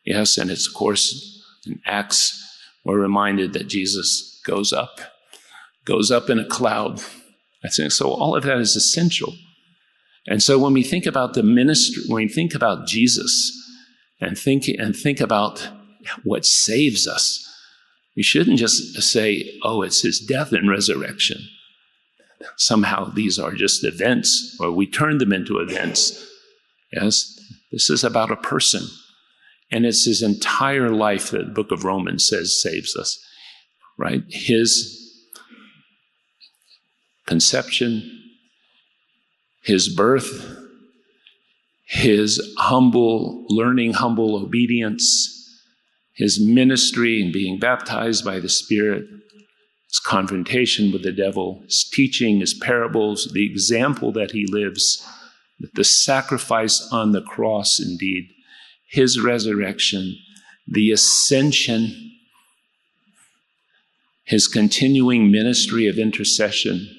Yes, 0.07 0.37
and 0.37 0.49
it's, 0.49 0.65
of 0.65 0.73
course, 0.73 1.43
in 1.65 1.81
Acts, 1.85 2.41
we're 2.85 2.97
reminded 2.97 3.51
that 3.51 3.67
Jesus 3.67 4.41
goes 4.45 4.71
up, 4.71 5.01
goes 5.83 6.11
up 6.11 6.29
in 6.29 6.39
a 6.39 6.45
cloud. 6.45 7.01
I 7.61 7.67
think 7.67 7.91
so. 7.91 8.09
All 8.09 8.33
of 8.33 8.43
that 8.43 8.57
is 8.57 8.77
essential. 8.77 9.33
And 10.25 10.41
so 10.41 10.57
when 10.57 10.71
we 10.71 10.81
think 10.81 11.05
about 11.05 11.33
the 11.33 11.43
ministry, 11.43 12.03
when 12.07 12.23
we 12.23 12.29
think 12.29 12.55
about 12.55 12.87
Jesus 12.87 13.53
and 14.21 14.39
think, 14.39 14.69
and 14.69 14.95
think 14.95 15.19
about 15.19 15.69
what 16.23 16.45
saves 16.45 17.05
us, 17.05 17.43
we 18.15 18.23
shouldn't 18.23 18.59
just 18.59 19.01
say, 19.01 19.59
oh, 19.63 19.81
it's 19.81 20.03
his 20.03 20.21
death 20.21 20.53
and 20.53 20.69
resurrection. 20.69 21.37
Somehow 22.55 23.11
these 23.11 23.37
are 23.37 23.51
just 23.51 23.83
events, 23.83 24.55
or 24.61 24.71
we 24.71 24.87
turn 24.87 25.17
them 25.17 25.33
into 25.33 25.59
events. 25.59 26.25
Yes, 26.93 27.37
this 27.73 27.89
is 27.89 28.05
about 28.05 28.31
a 28.31 28.37
person. 28.37 28.87
And 29.71 29.85
it's 29.85 30.05
his 30.05 30.21
entire 30.21 30.89
life 30.89 31.31
that 31.31 31.45
the 31.47 31.53
book 31.53 31.71
of 31.71 31.83
Romans 31.83 32.27
says 32.27 32.61
saves 32.61 32.95
us, 32.95 33.19
right? 33.97 34.23
His 34.29 34.97
conception, 37.25 38.09
his 39.63 39.93
birth, 39.93 40.57
his 41.85 42.41
humble 42.57 43.45
learning, 43.49 43.93
humble 43.93 44.35
obedience, 44.35 45.33
his 46.15 46.43
ministry 46.43 47.21
and 47.21 47.31
being 47.31 47.59
baptized 47.59 48.25
by 48.25 48.39
the 48.39 48.49
Spirit, 48.49 49.05
his 49.89 49.99
confrontation 49.99 50.91
with 50.91 51.03
the 51.03 51.11
devil, 51.11 51.61
his 51.65 51.89
teaching, 51.93 52.39
his 52.39 52.53
parables, 52.53 53.29
the 53.33 53.45
example 53.49 54.11
that 54.13 54.31
he 54.31 54.45
lives, 54.49 55.05
the 55.73 55.83
sacrifice 55.83 56.87
on 56.91 57.11
the 57.11 57.21
cross, 57.21 57.79
indeed, 57.79 58.29
his 58.87 59.19
resurrection, 59.19 60.17
the 60.67 60.91
ascension, 60.91 62.11
his 64.23 64.47
continuing 64.47 65.31
ministry 65.31 65.87
of 65.87 65.97
intercession, 65.97 66.89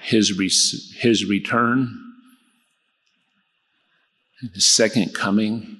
his, 0.00 0.38
re- 0.38 0.50
his 0.98 1.24
return, 1.24 1.98
his 4.54 4.74
second 4.74 5.14
coming, 5.14 5.76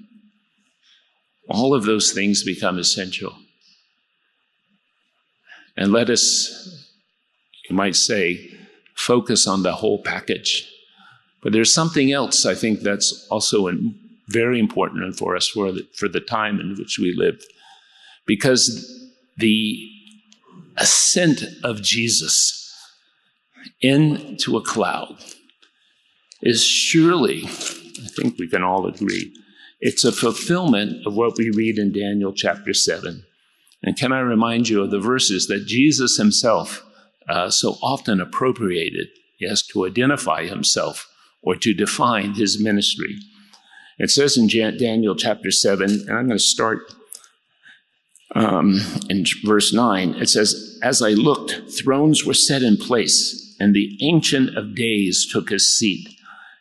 all 1.49 1.75
of 1.75 1.85
those 1.85 2.13
things 2.13 2.43
become 2.43 2.79
essential. 2.79 3.37
And 5.77 5.93
let 5.93 6.11
us, 6.11 6.89
you 7.69 7.77
might 7.77 7.97
say, 7.97 8.51
focus 8.95 9.47
on 9.47 9.63
the 9.63 9.75
whole 9.75 10.03
package. 10.03 10.71
But 11.43 11.53
there's 11.53 11.73
something 11.73 12.13
else 12.13 12.45
I 12.47 12.55
think 12.55 12.81
that's 12.81 13.27
also 13.31 13.69
very 14.29 14.59
important 14.59 15.17
for 15.17 15.37
us 15.37 15.49
for 15.49 15.73
the, 15.73 15.87
for 15.95 16.09
the 16.09 16.21
time 16.21 16.61
in 16.61 16.75
which 16.77 16.99
we 16.99 17.15
live. 17.17 17.43
Because 18.27 18.93
the 19.37 19.89
ascent 20.77 21.45
of 21.63 21.83
Jesus 21.83 22.63
into 23.81 24.57
a 24.57 24.63
cloud 24.63 25.17
is 26.43 26.65
surely, 26.65 27.45
I 27.45 28.09
think 28.17 28.39
we 28.39 28.49
can 28.49 28.63
all 28.63 28.87
agree, 28.87 29.33
it's 29.81 30.05
a 30.05 30.13
fulfillment 30.13 31.07
of 31.07 31.15
what 31.15 31.37
we 31.37 31.51
read 31.51 31.79
in 31.79 31.93
Daniel 31.93 32.33
chapter 32.33 32.73
7. 32.73 33.25
And 33.83 33.97
can 33.97 34.13
I 34.13 34.21
remind 34.21 34.69
you 34.69 34.83
of 34.83 34.91
the 34.91 35.01
verses 35.01 35.47
that 35.47 35.67
Jesus 35.67 36.17
himself 36.17 36.85
uh, 37.29 37.51
so 37.51 37.77
often 37.83 38.21
appropriated, 38.21 39.09
yes, 39.39 39.63
to 39.69 39.87
identify 39.87 40.47
himself 40.47 41.09
or 41.47 41.57
to 41.57 41.73
define 41.73 42.35
his 42.35 42.61
ministry? 42.61 43.17
It 43.99 44.11
says 44.11 44.37
in 44.37 44.49
Daniel 44.49 45.17
chapter 45.17 45.51
7, 45.51 45.91
and 45.91 46.11
I'm 46.11 46.27
going 46.27 46.39
to 46.39 46.39
start 46.39 46.81
um, 48.35 48.81
in 49.09 49.25
verse 49.45 49.73
9. 49.73 50.15
It 50.17 50.29
says, 50.29 50.79
As 50.83 51.01
I 51.01 51.11
looked, 51.11 51.71
thrones 51.71 52.25
were 52.25 52.35
set 52.35 52.63
in 52.63 52.77
place, 52.77 53.57
and 53.59 53.75
the 53.75 53.97
Ancient 54.03 54.57
of 54.57 54.75
Days 54.75 55.27
took 55.31 55.49
his 55.49 55.75
seat. 55.75 56.09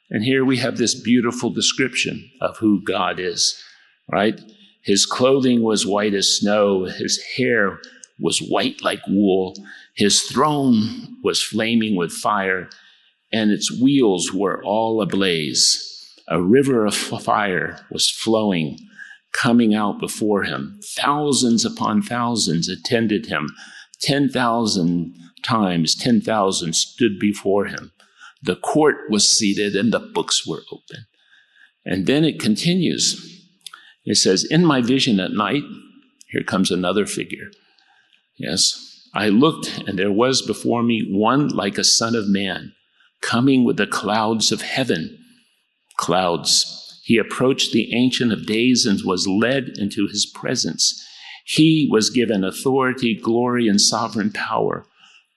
And 0.09 0.23
here 0.23 0.45
we 0.45 0.57
have 0.57 0.77
this 0.77 0.95
beautiful 0.95 1.49
description 1.49 2.29
of 2.39 2.57
who 2.57 2.81
God 2.81 3.19
is, 3.19 3.61
right? 4.09 4.39
His 4.83 5.05
clothing 5.05 5.63
was 5.63 5.85
white 5.85 6.13
as 6.13 6.37
snow, 6.37 6.85
his 6.85 7.21
hair 7.37 7.79
was 8.19 8.39
white 8.39 8.81
like 8.81 9.01
wool, 9.07 9.55
his 9.95 10.21
throne 10.21 11.17
was 11.23 11.41
flaming 11.41 11.95
with 11.95 12.11
fire, 12.11 12.69
and 13.31 13.51
its 13.51 13.71
wheels 13.71 14.31
were 14.33 14.63
all 14.63 15.01
ablaze. 15.01 15.81
A 16.27 16.41
river 16.41 16.85
of 16.85 16.95
fire 16.95 17.85
was 17.91 18.09
flowing, 18.09 18.77
coming 19.31 19.75
out 19.75 19.99
before 19.99 20.43
him. 20.43 20.79
Thousands 20.95 21.65
upon 21.65 22.01
thousands 22.01 22.69
attended 22.69 23.27
him. 23.27 23.49
10,000 24.01 25.15
times 25.43 25.95
10,000 25.95 26.75
stood 26.75 27.19
before 27.19 27.65
him. 27.65 27.91
The 28.41 28.55
court 28.55 29.09
was 29.09 29.29
seated 29.29 29.75
and 29.75 29.91
the 29.91 29.99
books 29.99 30.45
were 30.47 30.63
open. 30.71 31.05
And 31.85 32.05
then 32.07 32.23
it 32.23 32.39
continues. 32.39 33.43
It 34.05 34.15
says, 34.15 34.43
In 34.43 34.65
my 34.65 34.81
vision 34.81 35.19
at 35.19 35.31
night, 35.31 35.63
here 36.27 36.43
comes 36.43 36.71
another 36.71 37.05
figure. 37.05 37.51
Yes, 38.37 39.09
I 39.13 39.29
looked 39.29 39.83
and 39.87 39.97
there 39.97 40.11
was 40.11 40.41
before 40.41 40.83
me 40.83 41.07
one 41.09 41.49
like 41.49 41.77
a 41.77 41.83
son 41.83 42.15
of 42.15 42.27
man 42.27 42.73
coming 43.25 43.65
with 43.65 43.77
the 43.77 43.87
clouds 43.87 44.51
of 44.51 44.61
heaven. 44.61 45.17
Clouds. 45.97 47.01
He 47.03 47.17
approached 47.17 47.71
the 47.71 47.93
Ancient 47.93 48.31
of 48.31 48.45
Days 48.45 48.85
and 48.85 48.99
was 49.03 49.27
led 49.27 49.71
into 49.77 50.07
his 50.07 50.25
presence. 50.25 51.03
He 51.45 51.87
was 51.91 52.09
given 52.09 52.43
authority, 52.43 53.19
glory, 53.19 53.67
and 53.67 53.79
sovereign 53.79 54.31
power. 54.31 54.85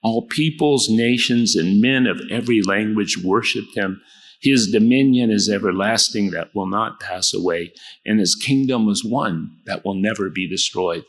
All 0.03 0.27
peoples, 0.27 0.89
nations, 0.89 1.55
and 1.55 1.81
men 1.81 2.07
of 2.07 2.21
every 2.31 2.61
language 2.61 3.17
worshiped 3.23 3.75
him. 3.75 4.01
His 4.41 4.71
dominion 4.71 5.29
is 5.29 5.49
everlasting 5.49 6.31
that 6.31 6.55
will 6.55 6.67
not 6.67 6.99
pass 6.99 7.33
away, 7.33 7.73
and 8.05 8.19
his 8.19 8.35
kingdom 8.35 8.87
is 8.87 9.03
one 9.03 9.57
that 9.65 9.83
will 9.83 9.95
never 9.95 10.29
be 10.29 10.47
destroyed. 10.47 11.03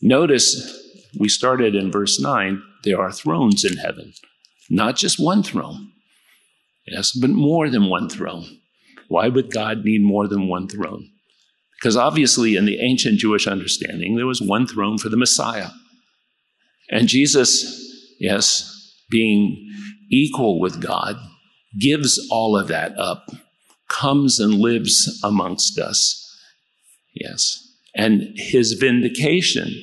Notice 0.00 0.78
we 1.18 1.28
started 1.28 1.74
in 1.74 1.92
verse 1.92 2.18
9 2.18 2.62
there 2.82 3.00
are 3.00 3.12
thrones 3.12 3.64
in 3.64 3.76
heaven, 3.76 4.14
not 4.70 4.96
just 4.96 5.18
one 5.18 5.42
throne. 5.42 5.92
Yes, 6.86 7.12
but 7.12 7.30
more 7.30 7.68
than 7.68 7.90
one 7.90 8.08
throne. 8.08 8.46
Why 9.08 9.28
would 9.28 9.52
God 9.52 9.84
need 9.84 10.02
more 10.02 10.26
than 10.28 10.48
one 10.48 10.68
throne? 10.68 11.10
Because 11.78 11.96
obviously, 11.96 12.56
in 12.56 12.64
the 12.64 12.80
ancient 12.80 13.18
Jewish 13.18 13.46
understanding, 13.46 14.16
there 14.16 14.26
was 14.26 14.40
one 14.40 14.66
throne 14.66 14.98
for 14.98 15.08
the 15.08 15.16
Messiah. 15.16 15.70
And 16.90 17.08
Jesus 17.08 17.88
yes, 18.20 18.94
being 19.10 19.68
equal 20.10 20.60
with 20.60 20.80
God, 20.80 21.16
gives 21.80 22.24
all 22.30 22.56
of 22.56 22.68
that 22.68 22.96
up, 22.98 23.30
comes 23.88 24.38
and 24.38 24.54
lives 24.54 25.20
amongst 25.24 25.78
us. 25.78 26.16
Yes. 27.14 27.66
And 27.96 28.28
his 28.36 28.74
vindication 28.74 29.74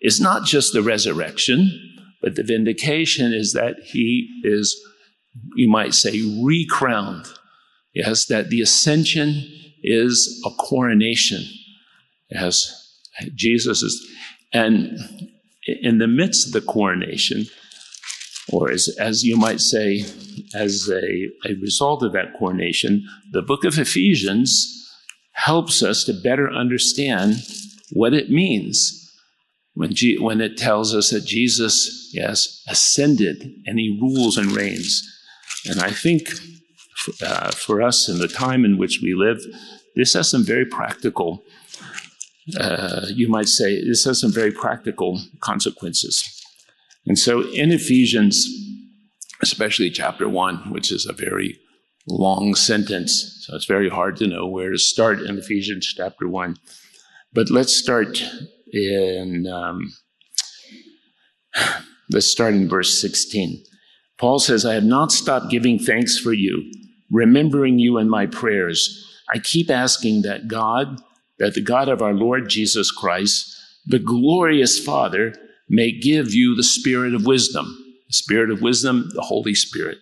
is 0.00 0.20
not 0.20 0.44
just 0.44 0.72
the 0.72 0.82
resurrection, 0.82 1.70
but 2.24 2.36
the 2.36 2.42
vindication 2.42 3.34
is 3.34 3.52
that 3.52 3.76
he 3.84 4.40
is, 4.44 4.74
you 5.56 5.68
might 5.68 5.92
say, 5.92 6.22
recrowned. 6.42 7.26
Yes, 7.92 8.24
that 8.26 8.48
the 8.48 8.62
ascension 8.62 9.44
is 9.82 10.42
a 10.46 10.50
coronation. 10.50 11.44
Yes, 12.30 12.98
Jesus 13.34 13.82
is, 13.82 14.10
and 14.54 14.98
in 15.66 15.98
the 15.98 16.06
midst 16.06 16.46
of 16.46 16.52
the 16.54 16.62
coronation, 16.62 17.44
or 18.50 18.70
as, 18.70 18.88
as 18.98 19.22
you 19.22 19.36
might 19.36 19.60
say, 19.60 20.06
as 20.54 20.88
a, 20.90 21.28
a 21.46 21.54
result 21.60 22.02
of 22.02 22.14
that 22.14 22.32
coronation, 22.38 23.06
the 23.32 23.42
book 23.42 23.64
of 23.64 23.78
Ephesians 23.78 24.90
helps 25.32 25.82
us 25.82 26.04
to 26.04 26.14
better 26.14 26.50
understand 26.50 27.36
what 27.92 28.14
it 28.14 28.30
means 28.30 29.03
when, 29.74 29.94
G- 29.94 30.18
when 30.18 30.40
it 30.40 30.56
tells 30.56 30.94
us 30.94 31.10
that 31.10 31.24
Jesus, 31.24 32.10
yes, 32.12 32.62
ascended 32.68 33.52
and 33.66 33.78
he 33.78 33.98
rules 34.00 34.36
and 34.36 34.52
reigns. 34.52 35.02
And 35.66 35.80
I 35.80 35.90
think 35.90 36.28
uh, 37.22 37.50
for 37.50 37.82
us 37.82 38.08
in 38.08 38.18
the 38.18 38.28
time 38.28 38.64
in 38.64 38.78
which 38.78 39.00
we 39.02 39.14
live, 39.14 39.40
this 39.96 40.14
has 40.14 40.30
some 40.30 40.44
very 40.44 40.64
practical, 40.64 41.44
uh, 42.58 43.06
you 43.08 43.28
might 43.28 43.48
say, 43.48 43.84
this 43.84 44.04
has 44.04 44.20
some 44.20 44.32
very 44.32 44.50
practical 44.50 45.20
consequences. 45.40 46.22
And 47.06 47.18
so 47.18 47.42
in 47.52 47.70
Ephesians, 47.70 48.46
especially 49.42 49.90
chapter 49.90 50.28
one, 50.28 50.70
which 50.70 50.90
is 50.90 51.06
a 51.06 51.12
very 51.12 51.58
long 52.06 52.54
sentence, 52.54 53.44
so 53.46 53.56
it's 53.56 53.66
very 53.66 53.88
hard 53.88 54.16
to 54.16 54.26
know 54.26 54.46
where 54.46 54.70
to 54.70 54.78
start 54.78 55.20
in 55.20 55.38
Ephesians 55.38 55.92
chapter 55.96 56.28
one. 56.28 56.56
But 57.32 57.50
let's 57.50 57.76
start 57.76 58.22
in 58.74 59.46
um, 59.46 59.92
let's 62.10 62.30
start 62.30 62.54
in 62.54 62.68
verse 62.68 63.00
16. 63.00 63.62
Paul 64.18 64.38
says, 64.38 64.64
I 64.64 64.74
have 64.74 64.84
not 64.84 65.12
stopped 65.12 65.50
giving 65.50 65.78
thanks 65.78 66.18
for 66.18 66.32
you, 66.32 66.70
remembering 67.10 67.78
you 67.78 67.98
in 67.98 68.08
my 68.08 68.26
prayers. 68.26 69.00
I 69.32 69.38
keep 69.38 69.70
asking 69.70 70.22
that 70.22 70.48
God, 70.48 71.00
that 71.38 71.54
the 71.54 71.62
God 71.62 71.88
of 71.88 72.02
our 72.02 72.14
Lord 72.14 72.48
Jesus 72.48 72.90
Christ, 72.90 73.50
the 73.86 73.98
glorious 73.98 74.78
Father, 74.78 75.34
may 75.68 75.90
give 75.90 76.32
you 76.32 76.54
the 76.54 76.62
spirit 76.62 77.14
of 77.14 77.26
wisdom. 77.26 77.66
The 78.08 78.14
spirit 78.14 78.50
of 78.50 78.62
wisdom, 78.62 79.10
the 79.14 79.22
Holy 79.22 79.54
Spirit. 79.54 79.98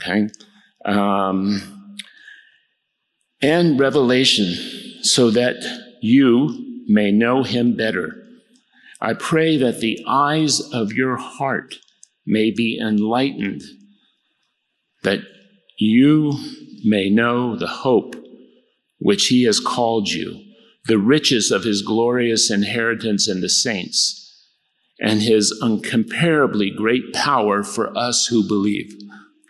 Okay? 0.00 0.28
Um, 0.84 1.94
and 3.40 3.78
revelation, 3.78 4.54
so 5.02 5.30
that 5.30 5.56
you 6.02 6.67
may 6.88 7.12
know 7.12 7.42
him 7.42 7.76
better. 7.76 8.24
I 9.00 9.12
pray 9.12 9.56
that 9.58 9.80
the 9.80 10.02
eyes 10.08 10.60
of 10.72 10.92
your 10.92 11.16
heart 11.16 11.76
may 12.26 12.50
be 12.50 12.78
enlightened, 12.80 13.62
that 15.02 15.20
you 15.78 16.32
may 16.84 17.08
know 17.08 17.54
the 17.56 17.68
hope 17.68 18.16
which 18.98 19.28
he 19.28 19.44
has 19.44 19.60
called 19.60 20.08
you, 20.08 20.42
the 20.86 20.98
riches 20.98 21.50
of 21.50 21.62
his 21.62 21.82
glorious 21.82 22.50
inheritance 22.50 23.28
in 23.28 23.40
the 23.40 23.48
saints, 23.48 24.24
and 25.00 25.22
his 25.22 25.56
uncomparably 25.62 26.74
great 26.74 27.12
power 27.12 27.62
for 27.62 27.96
us 27.96 28.26
who 28.26 28.46
believe. 28.46 28.92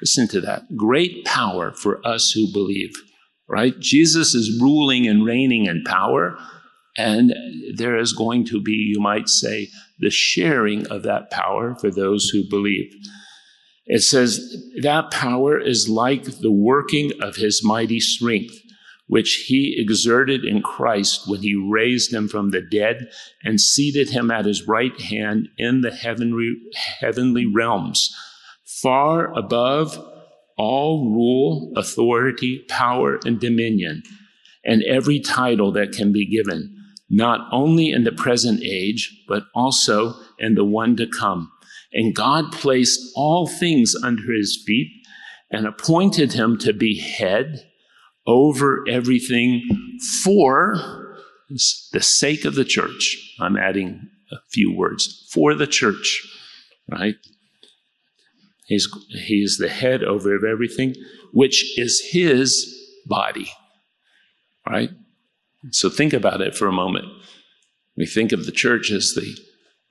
Listen 0.01 0.29
to 0.29 0.41
that. 0.43 0.77
Great 0.77 1.25
power 1.25 1.73
for 1.73 2.07
us 2.07 2.33
who 2.33 2.53
believe, 2.53 2.93
right? 3.49 3.79
Jesus 3.81 4.35
is 4.35 4.61
ruling 4.61 5.07
and 5.07 5.25
reigning 5.25 5.65
in 5.65 5.83
power 5.85 6.37
and 6.99 7.33
there 7.77 7.97
is 7.97 8.13
going 8.13 8.45
to 8.47 8.61
be, 8.61 8.73
you 8.73 9.01
might 9.01 9.29
say, 9.29 9.69
the 10.01 10.11
sharing 10.11 10.87
of 10.89 11.05
that 11.05 11.31
power 11.31 11.77
for 11.77 11.91
those 11.91 12.29
who 12.29 12.43
believe. 12.51 12.93
It 13.87 14.01
says 14.01 14.41
that 14.83 15.13
power 15.13 15.59
is 15.59 15.89
like 15.89 16.25
the 16.25 16.53
working 16.53 17.13
of 17.23 17.37
his 17.37 17.63
mighty 17.65 18.01
strength, 18.01 18.55
which 19.07 19.45
he 19.47 19.77
exerted 19.79 20.45
in 20.45 20.61
Christ 20.61 21.23
when 21.27 21.41
he 21.41 21.55
raised 21.55 22.13
him 22.13 22.29
from 22.29 22.51
the 22.51 22.61
dead 22.61 23.09
and 23.45 23.61
seated 23.61 24.11
him 24.11 24.31
at 24.31 24.45
his 24.45 24.67
right 24.67 25.01
hand 25.01 25.49
in 25.57 25.81
the 25.83 25.93
heavenly, 25.93 26.57
heavenly 27.01 27.47
realms, 27.47 28.13
far 28.65 29.33
above 29.39 29.97
all 30.59 31.13
rule, 31.15 31.73
authority, 31.77 32.65
power, 32.69 33.21
and 33.25 33.39
dominion, 33.39 34.03
and 34.65 34.83
every 34.83 35.21
title 35.21 35.71
that 35.73 35.93
can 35.93 36.13
be 36.13 36.27
given 36.27 36.75
not 37.11 37.49
only 37.53 37.91
in 37.91 38.05
the 38.05 38.13
present 38.13 38.63
age, 38.63 39.25
but 39.29 39.45
also 39.55 40.15
in 40.39 40.55
the 40.55 40.65
one 40.65 40.97
to 40.97 41.07
come. 41.07 41.51
And 41.93 42.15
God 42.15 42.53
placed 42.53 43.01
all 43.17 43.47
things 43.47 43.95
under 44.03 44.33
his 44.33 44.63
feet 44.67 44.91
and 45.51 45.67
appointed 45.67 46.35
him 46.35 46.59
to 46.59 46.73
be 46.73 47.01
head 47.01 47.65
over 48.27 48.85
everything 48.89 49.63
for 50.23 50.77
the 51.93 52.01
sake 52.01 52.45
of 52.45 52.55
the 52.55 52.65
church. 52.65 53.17
I'm 53.41 53.57
adding 53.57 54.11
a 54.31 54.37
few 54.51 54.77
words 54.77 55.27
for 55.33 55.55
the 55.55 55.67
church, 55.67 56.27
right? 56.91 57.15
He's, 58.67 58.87
he's 59.09 59.57
the 59.57 59.71
head 59.71 60.05
over 60.05 60.47
everything, 60.47 60.95
which 61.33 61.79
is 61.79 62.07
his 62.11 62.75
body, 63.07 63.51
right? 64.69 64.91
So 65.71 65.91
think 65.91 66.13
about 66.13 66.41
it 66.41 66.57
for 66.57 66.67
a 66.67 66.73
moment. 66.73 67.07
We 67.97 68.07
think 68.07 68.33
of 68.33 68.47
the 68.47 68.53
church 68.53 68.91
as 68.91 69.15
the, 69.15 69.37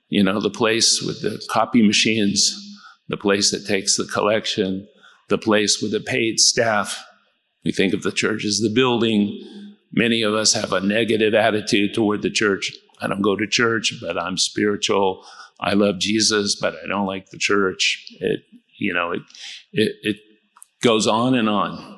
you 0.08 0.22
know, 0.22 0.40
the 0.40 0.50
place 0.50 1.02
with 1.02 1.20
the 1.20 1.42
copy 1.50 1.82
machines, 1.82 2.54
the 3.08 3.16
place 3.16 3.50
that 3.50 3.66
takes 3.66 3.96
the 3.96 4.06
collection, 4.06 4.88
the 5.28 5.38
place 5.38 5.82
with 5.82 5.92
the 5.92 6.00
paid 6.00 6.40
staff. 6.40 7.04
We 7.64 7.72
think 7.72 7.92
of 7.92 8.02
the 8.02 8.12
church 8.12 8.44
as 8.44 8.60
the 8.60 8.72
building. 8.74 9.38
Many 9.92 10.22
of 10.22 10.34
us 10.34 10.54
have 10.54 10.72
a 10.72 10.80
negative 10.80 11.34
attitude 11.34 11.94
toward 11.94 12.22
the 12.22 12.30
church. 12.30 12.72
I 13.00 13.08
don't 13.08 13.22
go 13.22 13.36
to 13.36 13.46
church, 13.46 13.94
but 14.00 14.18
I'm 14.18 14.38
spiritual. 14.38 15.24
I 15.60 15.74
love 15.74 15.98
Jesus, 15.98 16.56
but 16.60 16.74
I 16.82 16.86
don't 16.88 17.06
like 17.06 17.30
the 17.30 17.38
church. 17.38 18.06
It, 18.20 18.40
you 18.78 18.94
know, 18.94 19.12
it, 19.12 19.22
it, 19.72 19.96
it 20.02 20.16
goes 20.82 21.06
on 21.06 21.34
and 21.34 21.48
on. 21.48 21.97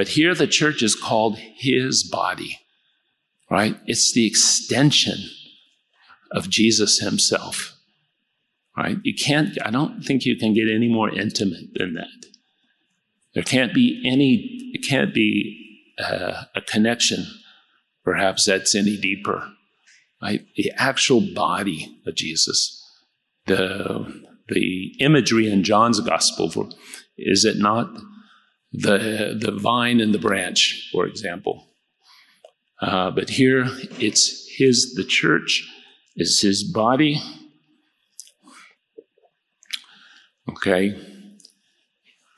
But 0.00 0.08
here 0.08 0.34
the 0.34 0.46
church 0.46 0.82
is 0.82 0.94
called 0.94 1.36
his 1.36 2.02
body, 2.02 2.58
right? 3.50 3.76
It's 3.84 4.14
the 4.14 4.26
extension 4.26 5.28
of 6.32 6.48
Jesus 6.48 7.00
himself, 7.00 7.76
right? 8.74 8.96
You 9.02 9.14
can't, 9.14 9.58
I 9.62 9.70
don't 9.70 10.02
think 10.02 10.24
you 10.24 10.38
can 10.38 10.54
get 10.54 10.74
any 10.74 10.88
more 10.88 11.10
intimate 11.10 11.74
than 11.74 11.92
that. 11.96 12.30
There 13.34 13.42
can't 13.42 13.74
be 13.74 14.02
any, 14.06 14.72
it 14.72 14.88
can't 14.88 15.12
be 15.12 15.92
uh, 15.98 16.44
a 16.56 16.62
connection, 16.62 17.26
perhaps 18.02 18.46
that's 18.46 18.74
any 18.74 18.96
deeper, 18.96 19.50
right? 20.22 20.46
The 20.56 20.72
actual 20.78 21.20
body 21.34 21.94
of 22.06 22.14
Jesus, 22.14 22.82
the, 23.44 24.22
the 24.48 24.94
imagery 24.98 25.52
in 25.52 25.62
John's 25.62 26.00
gospel, 26.00 26.50
for, 26.50 26.70
is 27.18 27.44
it 27.44 27.58
not 27.58 27.90
the, 28.72 29.38
the 29.40 29.52
vine 29.52 30.00
and 30.00 30.14
the 30.14 30.18
branch, 30.18 30.88
for 30.92 31.06
example. 31.06 31.66
Uh, 32.80 33.10
but 33.10 33.30
here 33.30 33.66
it's 33.98 34.48
his, 34.56 34.94
the 34.94 35.04
church 35.04 35.68
is 36.16 36.40
his 36.40 36.64
body. 36.64 37.20
Okay. 40.48 40.98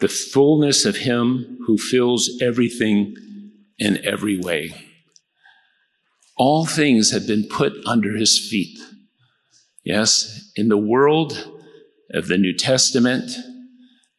The 0.00 0.08
fullness 0.08 0.84
of 0.84 0.96
him 0.96 1.58
who 1.66 1.78
fills 1.78 2.30
everything 2.42 3.14
in 3.78 4.04
every 4.04 4.38
way. 4.38 4.74
All 6.36 6.66
things 6.66 7.12
have 7.12 7.26
been 7.26 7.46
put 7.48 7.74
under 7.86 8.16
his 8.16 8.38
feet. 8.38 8.78
Yes, 9.84 10.50
in 10.56 10.68
the 10.68 10.78
world 10.78 11.48
of 12.12 12.28
the 12.28 12.38
New 12.38 12.56
Testament, 12.56 13.32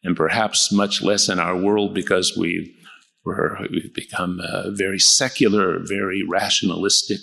and 0.04 0.16
perhaps 0.16 0.72
much 0.72 1.02
less 1.02 1.30
in 1.30 1.40
our 1.40 1.56
world 1.56 1.94
because 1.94 2.38
we 2.38 2.76
we've 3.72 3.94
become 3.94 4.42
uh, 4.42 4.70
very 4.72 5.00
secular, 5.00 5.80
very 5.82 6.24
rationalistic. 6.28 7.20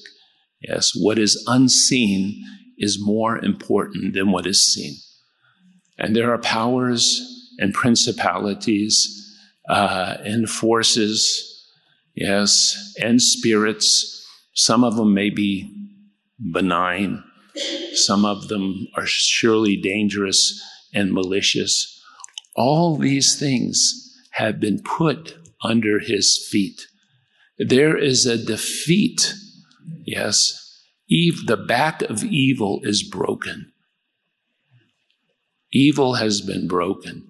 Yes, 0.63 0.93
what 0.95 1.19
is 1.19 1.43
unseen 1.47 2.43
is 2.79 2.99
more 3.01 3.39
important 3.39 4.15
than 4.15 4.33
what 4.33 4.47
is 4.47 4.73
seen. 4.73 4.95
And 5.99 6.17
there 6.17 6.33
are 6.33 6.39
powers 6.39 7.21
and 7.59 7.75
principalities 7.75 9.17
uh, 9.69 10.17
and 10.25 10.49
forces, 10.49 11.69
yes, 12.15 12.95
and 13.01 13.21
spirits. 13.21 14.27
Some 14.55 14.83
of 14.83 14.97
them 14.97 15.13
may 15.13 15.29
be 15.29 15.71
benign, 16.53 17.23
some 17.93 18.25
of 18.25 18.49
them 18.49 18.87
are 18.97 19.07
surely 19.07 19.77
dangerous 19.77 20.61
and 20.95 21.13
malicious. 21.13 22.00
All 22.57 22.97
these 22.97 23.39
things 23.39 24.17
have 24.33 24.61
been 24.61 24.83
put 24.83 25.37
under 25.63 25.99
his 25.99 26.47
feet. 26.51 26.87
There 27.59 27.97
is 27.97 28.27
a 28.27 28.43
defeat. 28.43 29.35
Yes. 30.05 30.57
Eve, 31.09 31.47
the 31.47 31.57
back 31.57 32.03
of 32.03 32.25
evil 32.25 32.81
is 32.85 33.03
broken. 33.03 33.73
Evil 35.73 36.15
has 36.15 36.41
been 36.41 36.67
broken. 36.67 37.29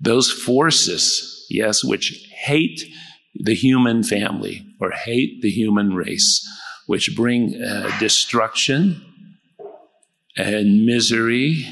Those 0.00 0.30
forces, 0.30 1.46
yes, 1.50 1.82
which 1.82 2.28
hate 2.44 2.82
the 3.34 3.54
human 3.54 4.02
family 4.02 4.66
or 4.80 4.90
hate 4.90 5.42
the 5.42 5.50
human 5.50 5.94
race, 5.94 6.46
which 6.86 7.16
bring 7.16 7.60
uh, 7.60 7.90
destruction 7.98 9.02
and 10.36 10.84
misery 10.86 11.66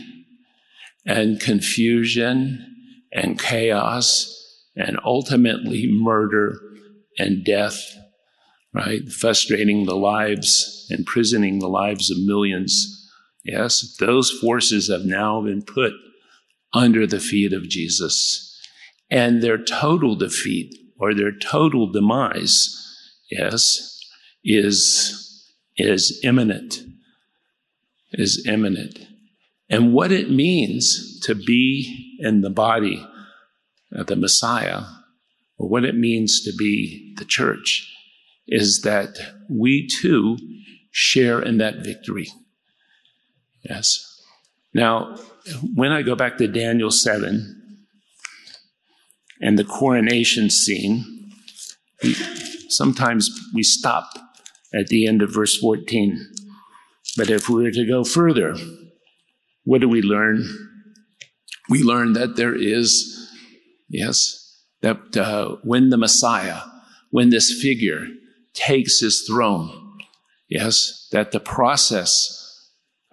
and 1.06 1.40
confusion 1.40 2.71
and 3.12 3.38
chaos 3.38 4.38
and 4.76 4.98
ultimately 5.04 5.86
murder 5.90 6.58
and 7.18 7.44
death, 7.44 7.94
right? 8.72 9.08
Frustrating 9.10 9.84
the 9.84 9.96
lives, 9.96 10.86
imprisoning 10.90 11.58
the 11.58 11.68
lives 11.68 12.10
of 12.10 12.18
millions. 12.18 13.10
Yes, 13.44 13.96
those 13.98 14.30
forces 14.30 14.88
have 14.88 15.04
now 15.04 15.42
been 15.42 15.62
put 15.62 15.92
under 16.72 17.06
the 17.06 17.20
feet 17.20 17.52
of 17.52 17.68
Jesus. 17.68 18.48
And 19.10 19.42
their 19.42 19.58
total 19.58 20.16
defeat 20.16 20.74
or 20.98 21.14
their 21.14 21.32
total 21.36 21.90
demise, 21.90 22.78
yes, 23.30 24.00
is, 24.42 25.52
is 25.76 26.18
imminent. 26.24 26.82
Is 28.12 28.46
imminent. 28.46 28.98
And 29.72 29.94
what 29.94 30.12
it 30.12 30.30
means 30.30 31.18
to 31.20 31.34
be 31.34 32.18
in 32.20 32.42
the 32.42 32.50
body 32.50 33.04
of 33.90 34.06
the 34.06 34.16
Messiah, 34.16 34.82
or 35.56 35.68
what 35.68 35.86
it 35.86 35.96
means 35.96 36.42
to 36.42 36.52
be 36.56 37.14
the 37.16 37.24
church, 37.24 37.90
is 38.46 38.82
that 38.82 39.16
we 39.48 39.88
too 39.88 40.36
share 40.90 41.40
in 41.40 41.56
that 41.56 41.82
victory. 41.82 42.28
Yes. 43.62 44.22
Now, 44.74 45.16
when 45.74 45.90
I 45.90 46.02
go 46.02 46.14
back 46.14 46.36
to 46.36 46.46
Daniel 46.46 46.90
7 46.90 47.78
and 49.40 49.58
the 49.58 49.64
coronation 49.64 50.50
scene, 50.50 51.30
sometimes 52.68 53.30
we 53.54 53.62
stop 53.62 54.10
at 54.74 54.88
the 54.88 55.06
end 55.06 55.22
of 55.22 55.32
verse 55.32 55.56
14. 55.56 56.30
But 57.16 57.30
if 57.30 57.48
we 57.48 57.62
were 57.62 57.70
to 57.70 57.86
go 57.86 58.04
further, 58.04 58.54
what 59.64 59.80
do 59.80 59.88
we 59.88 60.02
learn? 60.02 60.44
We 61.68 61.82
learn 61.82 62.14
that 62.14 62.36
there 62.36 62.54
is, 62.54 63.30
yes, 63.88 64.38
that 64.82 65.16
uh, 65.16 65.56
when 65.62 65.90
the 65.90 65.96
Messiah, 65.96 66.60
when 67.10 67.30
this 67.30 67.60
figure 67.62 68.06
takes 68.54 69.00
his 69.00 69.22
throne, 69.22 69.98
yes, 70.48 71.08
that 71.12 71.30
the 71.30 71.40
process 71.40 72.38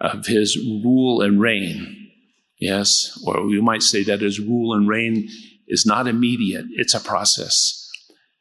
of 0.00 0.26
his 0.26 0.56
rule 0.56 1.20
and 1.20 1.40
reign, 1.40 2.10
yes, 2.58 3.22
or 3.26 3.48
you 3.50 3.62
might 3.62 3.82
say 3.82 4.02
that 4.04 4.20
his 4.20 4.40
rule 4.40 4.74
and 4.74 4.88
reign 4.88 5.28
is 5.68 5.86
not 5.86 6.08
immediate, 6.08 6.64
it's 6.76 6.94
a 6.94 7.00
process. 7.00 7.76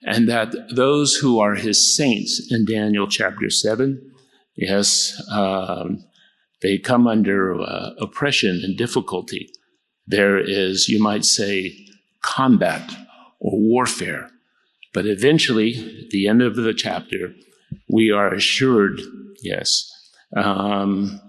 And 0.03 0.29
that 0.29 0.55
those 0.73 1.15
who 1.15 1.39
are 1.39 1.55
his 1.55 1.95
saints 1.95 2.47
in 2.49 2.65
Daniel 2.65 3.07
chapter 3.07 3.49
7, 3.49 4.01
yes, 4.55 5.21
um, 5.29 6.05
they 6.61 6.77
come 6.77 7.07
under 7.07 7.59
uh, 7.59 7.91
oppression 7.99 8.61
and 8.63 8.77
difficulty. 8.77 9.49
There 10.07 10.37
is, 10.37 10.89
you 10.89 11.01
might 11.01 11.25
say, 11.25 11.75
combat 12.21 12.91
or 13.39 13.57
warfare. 13.59 14.29
But 14.93 15.05
eventually, 15.05 16.03
at 16.03 16.09
the 16.09 16.27
end 16.27 16.41
of 16.41 16.55
the 16.55 16.73
chapter, 16.73 17.33
we 17.87 18.11
are 18.11 18.33
assured, 18.33 19.01
yes, 19.41 19.89
um, 20.35 21.21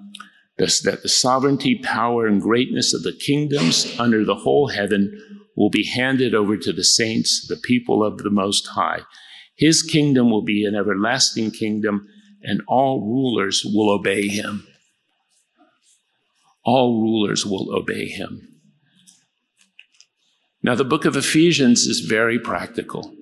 this, 0.59 0.83
that 0.83 1.03
the 1.03 1.09
sovereignty, 1.09 1.81
power, 1.83 2.27
and 2.27 2.41
greatness 2.41 2.93
of 2.93 3.03
the 3.03 3.13
kingdoms 3.13 3.95
under 3.99 4.25
the 4.25 4.35
whole 4.35 4.69
heaven 4.69 5.19
will 5.57 5.71
be 5.71 5.85
handed 5.85 6.35
over 6.35 6.57
to 6.57 6.73
the 6.73 6.85
saints, 6.85 7.47
the 7.49 7.57
people 7.57 8.05
of 8.05 8.19
the 8.19 8.31
Most 8.31 8.67
High. 8.69 9.01
His 9.57 9.83
kingdom 9.83 10.31
will 10.31 10.45
be 10.45 10.65
an 10.65 10.75
everlasting 10.75 11.51
kingdom, 11.51 12.07
and 12.43 12.63
all 12.67 13.01
rulers 13.01 13.63
will 13.65 13.91
obey 13.91 14.27
him. 14.27 14.67
All 16.65 17.01
rulers 17.01 17.47
will 17.47 17.75
obey 17.75 18.07
him. 18.07 18.61
Now, 20.63 20.75
the 20.75 20.85
book 20.85 21.05
of 21.05 21.17
Ephesians 21.17 21.87
is 21.87 22.01
very 22.01 22.39
practical, 22.39 23.15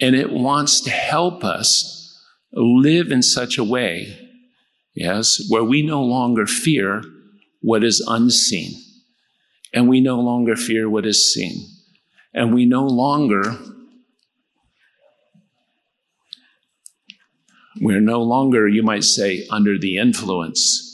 and 0.00 0.16
it 0.16 0.32
wants 0.32 0.80
to 0.82 0.90
help 0.90 1.44
us 1.44 2.18
live 2.52 3.12
in 3.12 3.22
such 3.22 3.58
a 3.58 3.64
way, 3.64 4.18
yes, 4.94 5.40
where 5.50 5.64
we 5.64 5.82
no 5.82 6.02
longer 6.02 6.46
fear 6.46 7.02
what 7.60 7.84
is 7.84 8.04
unseen, 8.08 8.72
and 9.74 9.88
we 9.88 10.00
no 10.00 10.18
longer 10.18 10.56
fear 10.56 10.88
what 10.88 11.04
is 11.04 11.32
seen, 11.32 11.66
and 12.32 12.54
we 12.54 12.64
no 12.64 12.86
longer 12.86 13.58
we're 17.80 18.00
no 18.00 18.20
longer, 18.20 18.68
you 18.68 18.82
might 18.82 19.04
say, 19.04 19.46
under 19.50 19.78
the 19.78 19.96
influence, 19.96 20.89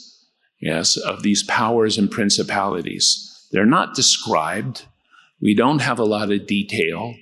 yes, 0.61 0.97
of 0.97 1.23
these 1.23 1.43
powers 1.43 1.99
and 1.99 2.11
principalities. 2.11 3.49
They're 3.53 3.67
not 3.67 3.95
described 3.95 4.87
we 5.41 5.55
don't 5.55 5.81
have 5.81 5.99
a 5.99 6.05
lot 6.05 6.33
of 6.33 6.47
detail. 6.47 7.15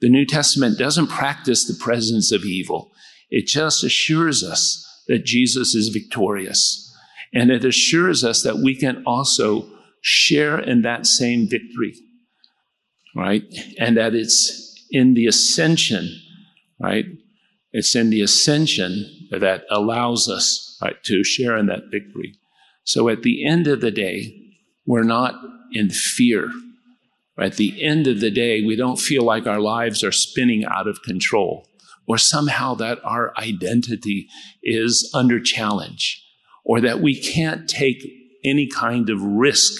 The 0.00 0.08
New 0.08 0.24
Testament 0.24 0.78
doesn't 0.78 1.08
practice 1.08 1.66
the 1.66 1.74
presence 1.74 2.32
of 2.32 2.44
evil. 2.44 2.90
It 3.28 3.46
just 3.46 3.84
assures 3.84 4.42
us 4.42 4.86
that 5.08 5.24
Jesus 5.24 5.74
is 5.74 5.88
victorious. 5.88 6.86
And 7.32 7.50
it 7.50 7.64
assures 7.64 8.24
us 8.24 8.42
that 8.42 8.58
we 8.58 8.74
can 8.74 9.02
also 9.06 9.68
share 10.00 10.58
in 10.58 10.82
that 10.82 11.06
same 11.06 11.48
victory, 11.48 11.94
right? 13.14 13.44
And 13.78 13.96
that 13.96 14.14
it's 14.14 14.74
in 14.90 15.14
the 15.14 15.26
ascension, 15.26 16.08
right? 16.80 17.04
It's 17.72 17.94
in 17.94 18.10
the 18.10 18.22
ascension 18.22 19.28
that 19.30 19.64
allows 19.70 20.28
us 20.28 20.78
right, 20.82 20.96
to 21.04 21.22
share 21.22 21.56
in 21.56 21.66
that 21.66 21.84
victory. 21.90 22.34
So 22.84 23.08
at 23.08 23.22
the 23.22 23.46
end 23.46 23.66
of 23.66 23.80
the 23.80 23.90
day, 23.90 24.34
we're 24.86 25.02
not 25.02 25.34
in 25.72 25.90
fear 25.90 26.50
at 27.40 27.56
the 27.56 27.82
end 27.82 28.06
of 28.06 28.20
the 28.20 28.30
day, 28.30 28.62
we 28.62 28.76
don't 28.76 28.98
feel 28.98 29.24
like 29.24 29.46
our 29.46 29.60
lives 29.60 30.04
are 30.04 30.12
spinning 30.12 30.64
out 30.64 30.86
of 30.86 31.02
control 31.02 31.66
or 32.06 32.18
somehow 32.18 32.74
that 32.74 32.98
our 33.02 33.32
identity 33.38 34.28
is 34.62 35.10
under 35.14 35.40
challenge 35.40 36.22
or 36.64 36.80
that 36.80 37.00
we 37.00 37.18
can't 37.18 37.68
take 37.68 38.02
any 38.44 38.66
kind 38.66 39.08
of 39.08 39.22
risk, 39.22 39.72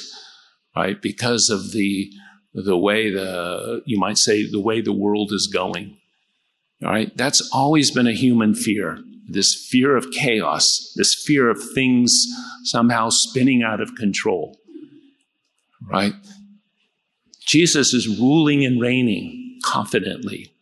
right? 0.74 1.00
Because 1.02 1.50
of 1.50 1.72
the, 1.72 2.10
the 2.54 2.78
way 2.78 3.10
the, 3.10 3.82
you 3.84 3.98
might 3.98 4.18
say, 4.18 4.50
the 4.50 4.60
way 4.60 4.80
the 4.80 4.92
world 4.92 5.30
is 5.32 5.50
going. 5.52 5.98
All 6.82 6.90
right. 6.90 7.14
That's 7.16 7.48
always 7.52 7.90
been 7.90 8.06
a 8.06 8.12
human 8.12 8.54
fear. 8.54 8.98
This 9.32 9.54
fear 9.70 9.96
of 9.96 10.10
chaos, 10.10 10.92
this 10.96 11.14
fear 11.14 11.48
of 11.48 11.62
things 11.72 12.26
somehow 12.64 13.10
spinning 13.10 13.62
out 13.62 13.80
of 13.80 13.94
control. 13.94 14.58
Right? 15.88 16.14
Jesus 17.46 17.94
is 17.94 18.08
ruling 18.08 18.64
and 18.64 18.80
reigning 18.80 19.58
confidently, 19.64 20.52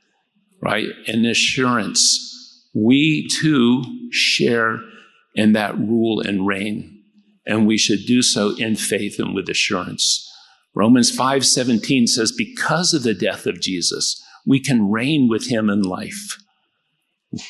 right? 0.61 0.89
In 1.07 1.25
assurance. 1.25 2.25
We 2.75 3.29
too 3.29 3.85
share 4.11 4.81
in 5.35 5.53
that 5.53 5.79
rule 5.79 6.21
and 6.21 6.47
reign, 6.47 7.03
and 7.47 7.67
we 7.67 7.79
should 7.79 8.07
do 8.07 8.23
so 8.23 8.55
in 8.57 8.77
faith 8.77 9.19
and 9.19 9.35
with 9.35 9.49
assurance. 9.49 10.27
Romans 10.75 11.11
5:17 11.11 12.07
says 12.07 12.33
because 12.33 12.93
of 12.93 13.03
the 13.03 13.15
death 13.15 13.47
of 13.47 13.61
Jesus, 13.61 14.23
we 14.47 14.61
can 14.61 14.91
reign 14.91 15.29
with 15.29 15.49
him 15.49 15.69
in 15.69 15.83
life. 15.83 16.39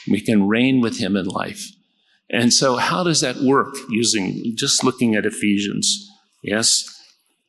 We 0.09 0.21
can 0.21 0.49
reign 0.49 0.81
with 0.81 0.99
him 0.99 1.17
in 1.17 1.27
life. 1.27 1.71
And 2.31 2.53
so 2.53 2.77
how 2.77 3.05
does 3.05 3.21
that 3.21 3.39
work 3.39 3.75
using 3.89 4.55
just 4.57 4.85
looking 4.85 5.15
at 5.15 5.25
Ephesians? 5.25 6.11
Yes. 6.43 6.95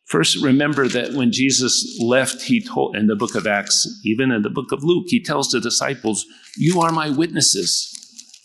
First, 0.06 0.42
remember 0.44 0.88
that 0.88 1.13
when 1.13 1.32
Jesus 1.32 2.00
left, 2.02 2.44
he 2.44 2.65
told 2.65 2.96
in 2.96 3.08
the 3.08 3.15
book 3.15 3.36
of 3.36 3.46
Acts, 3.46 3.88
even 4.04 4.32
in 4.32 4.42
the 4.42 4.50
book 4.50 4.72
of 4.72 4.84
Luke, 4.84 5.06
he 5.08 5.22
tells 5.22 5.50
the 5.50 5.60
disciples, 5.60 6.26
You 6.58 6.82
are 6.82 6.92
my 6.92 7.10
witnesses. 7.10 7.96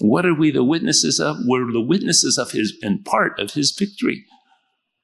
What 0.01 0.27
are 0.27 0.35
we 0.35 0.51
the 0.51 0.65
witnesses 0.65 1.21
of? 1.21 1.37
We're 1.47 1.73
the 1.73 1.81
witnesses 1.81 2.37
of 2.37 2.51
his, 2.51 2.77
and 2.83 3.05
part 3.05 3.39
of 3.39 3.53
his 3.53 3.71
victory. 3.71 4.27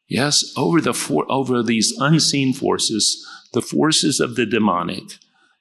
Yes, 0.08 0.44
over 0.56 0.80
the 0.80 0.92
for, 0.92 1.24
over 1.30 1.62
these 1.62 1.96
unseen 1.98 2.52
forces, 2.52 3.24
the 3.52 3.62
forces 3.62 4.20
of 4.20 4.34
the 4.34 4.44
demonic, 4.44 5.04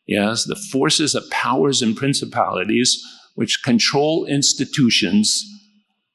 yes, 0.07 0.43
the 0.43 0.55
forces 0.55 1.13
of 1.13 1.29
powers 1.29 1.81
and 1.81 1.95
principalities 1.95 3.01
which 3.39 3.61
control 3.63 4.25
institutions 4.25 5.45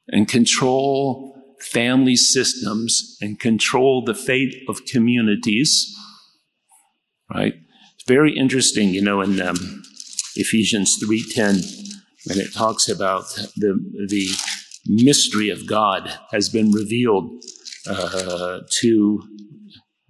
and 0.09 0.29
control 0.29 1.35
family 1.59 2.17
systems 2.17 3.17
and 3.23 3.41
control 3.41 4.05
the 4.05 4.15
fate 4.15 4.55
of 4.69 4.85
communities. 4.85 5.91
Right? 7.35 7.55
It's 7.95 8.05
very 8.07 8.37
interesting, 8.37 8.91
you 8.91 9.01
know, 9.01 9.23
in 9.23 9.41
um, 9.41 9.57
Ephesians 10.37 11.03
3.10, 11.03 11.65
when 12.27 12.39
it 12.39 12.53
talks 12.53 12.91
about 12.91 13.25
the, 13.57 13.73
the 14.07 14.29
mystery 14.85 15.49
of 15.49 15.67
God 15.67 16.19
has 16.31 16.51
been 16.51 16.73
revealed 16.73 17.43
uh, 17.89 18.59
to 18.83 19.23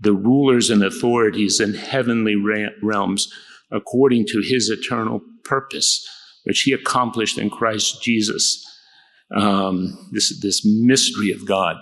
the 0.01 0.15
rulers 0.15 0.69
and 0.69 0.83
authorities 0.83 1.61
in 1.61 1.75
heavenly 1.75 2.35
realms 2.83 3.33
according 3.71 4.27
to 4.27 4.41
his 4.41 4.69
eternal 4.69 5.21
purpose, 5.45 6.05
which 6.45 6.62
he 6.62 6.72
accomplished 6.72 7.38
in 7.38 7.51
Christ 7.51 8.03
Jesus 8.03 8.64
um, 9.34 10.09
this, 10.12 10.40
this 10.40 10.64
mystery 10.64 11.30
of 11.32 11.47
God. 11.47 11.76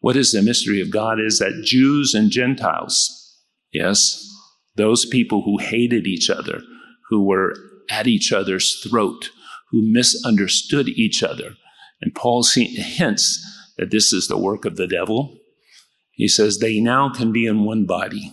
What 0.00 0.16
is 0.16 0.32
the 0.32 0.42
mystery 0.42 0.80
of 0.80 0.90
God? 0.90 1.20
Is 1.20 1.38
that 1.38 1.62
Jews 1.64 2.14
and 2.14 2.30
Gentiles, 2.30 3.38
yes, 3.72 4.22
those 4.76 5.06
people 5.06 5.42
who 5.42 5.58
hated 5.58 6.06
each 6.06 6.28
other, 6.28 6.60
who 7.08 7.24
were 7.24 7.54
at 7.90 8.06
each 8.06 8.32
other's 8.32 8.80
throat, 8.80 9.30
who 9.70 9.80
misunderstood 9.82 10.88
each 10.88 11.22
other. 11.22 11.54
And 12.00 12.14
Paul 12.14 12.44
hints 12.44 13.42
that 13.78 13.90
this 13.90 14.12
is 14.12 14.28
the 14.28 14.38
work 14.38 14.64
of 14.64 14.76
the 14.76 14.86
devil. 14.86 15.38
He 16.12 16.28
says 16.28 16.58
they 16.58 16.80
now 16.80 17.10
can 17.10 17.32
be 17.32 17.46
in 17.46 17.64
one 17.64 17.86
body, 17.86 18.32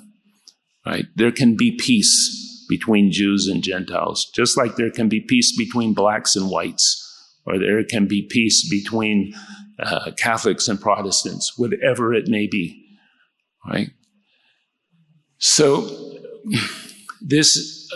right? 0.85 1.05
There 1.15 1.31
can 1.31 1.55
be 1.55 1.71
peace 1.71 2.42
between 2.67 3.11
Jews 3.11 3.47
and 3.47 3.63
Gentiles, 3.63 4.29
just 4.33 4.57
like 4.57 4.75
there 4.75 4.91
can 4.91 5.09
be 5.09 5.21
peace 5.21 5.55
between 5.55 5.93
blacks 5.93 6.35
and 6.35 6.49
whites, 6.49 6.99
or 7.45 7.59
there 7.59 7.83
can 7.83 8.07
be 8.07 8.27
peace 8.29 8.67
between 8.69 9.33
uh, 9.79 10.11
Catholics 10.17 10.67
and 10.67 10.79
Protestants, 10.79 11.57
whatever 11.57 12.13
it 12.13 12.27
may 12.27 12.47
be, 12.47 12.85
right? 13.67 13.89
So 15.37 16.17
this 17.21 17.91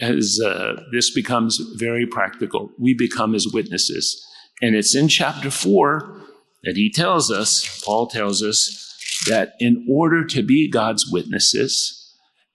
as 0.00 0.40
uh, 0.44 0.82
this 0.92 1.12
becomes 1.14 1.58
very 1.76 2.06
practical. 2.06 2.70
We 2.78 2.94
become 2.94 3.34
his 3.34 3.52
witnesses, 3.52 4.24
and 4.60 4.74
it's 4.74 4.94
in 4.94 5.08
chapter 5.08 5.50
four 5.50 6.20
that 6.64 6.76
he 6.76 6.90
tells 6.90 7.30
us, 7.30 7.82
Paul 7.84 8.06
tells 8.06 8.42
us, 8.42 8.78
that 9.26 9.54
in 9.58 9.86
order 9.90 10.24
to 10.24 10.42
be 10.42 10.68
God's 10.68 11.10
witnesses, 11.10 12.01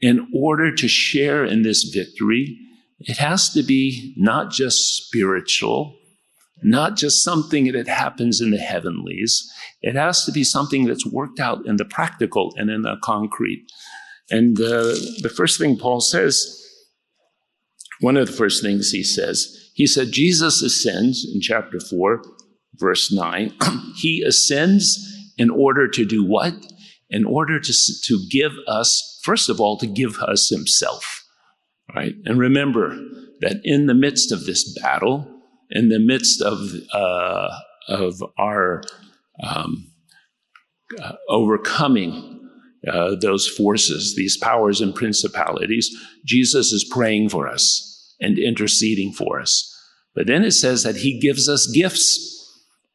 in 0.02 0.28
order 0.34 0.74
to 0.74 0.88
share 0.88 1.44
in 1.44 1.64
this 1.64 1.84
victory, 1.84 2.58
it 3.00 3.18
has 3.18 3.50
to 3.52 3.64
be 3.64 4.14
not 4.18 4.52
just 4.52 5.06
spiritual, 5.06 5.96
not 6.64 6.96
just 6.96 7.24
something 7.24 7.72
that 7.72 7.88
happens 7.88 8.42
in 8.42 8.52
the 8.52 8.58
heavenlies. 8.58 9.48
It 9.82 9.96
has 9.96 10.26
to 10.26 10.32
be 10.32 10.44
something 10.44 10.86
that's 10.86 11.06
worked 11.06 11.40
out 11.40 11.66
in 11.66 11.78
the 11.78 11.86
practical 11.86 12.54
and 12.58 12.70
in 12.70 12.82
the 12.82 12.96
concrete. 13.04 13.66
And 14.30 14.60
uh, 14.60 14.96
the 15.22 15.32
first 15.36 15.60
thing 15.60 15.78
Paul 15.78 16.02
says, 16.02 16.64
one 18.00 18.18
of 18.18 18.28
the 18.28 18.34
first 18.34 18.62
things 18.62 18.92
he 18.92 19.04
says, 19.04 19.72
he 19.74 19.88
said, 19.88 20.12
Jesus 20.12 20.62
ascends 20.62 21.26
in 21.34 21.40
chapter 21.42 21.80
4, 21.80 22.22
verse 22.76 23.12
9. 23.12 23.54
he 23.96 24.24
ascends 24.24 25.04
in 25.38 25.50
order 25.50 25.88
to 25.88 26.06
do 26.06 26.26
what? 26.26 26.54
In 27.10 27.26
order 27.26 27.60
to, 27.60 27.74
to 28.06 28.20
give 28.30 28.54
us, 28.68 29.17
first 29.28 29.50
of 29.50 29.60
all, 29.60 29.78
to 29.78 29.88
give 30.02 30.16
us 30.20 30.50
himself. 30.50 31.04
Right? 31.94 32.14
And 32.26 32.40
remember 32.40 32.98
that 33.42 33.58
in 33.64 33.88
the 33.88 33.94
midst 34.06 34.32
of 34.32 34.46
this 34.46 34.64
battle, 34.82 35.28
in 35.70 35.90
the 35.90 36.00
midst 36.00 36.42
of, 36.42 36.58
uh, 36.94 37.50
of 37.90 38.24
our 38.38 38.82
um, 39.44 39.92
uh, 41.04 41.14
overcoming 41.28 42.14
uh, 42.88 43.16
those 43.22 43.48
forces, 43.48 44.16
these 44.16 44.38
powers 44.38 44.80
and 44.80 44.96
principalities, 44.96 45.90
Jesus 46.26 46.72
is 46.72 46.90
praying 46.90 47.30
for 47.30 47.50
us 47.50 48.16
and 48.22 48.40
interceding 48.40 49.12
for 49.12 49.42
us. 49.42 49.52
But 50.16 50.28
then 50.28 50.44
it 50.44 50.52
says 50.52 50.84
that 50.84 50.98
he 50.98 51.20
gives 51.20 51.50
us 51.50 51.68
gifts, 51.68 52.10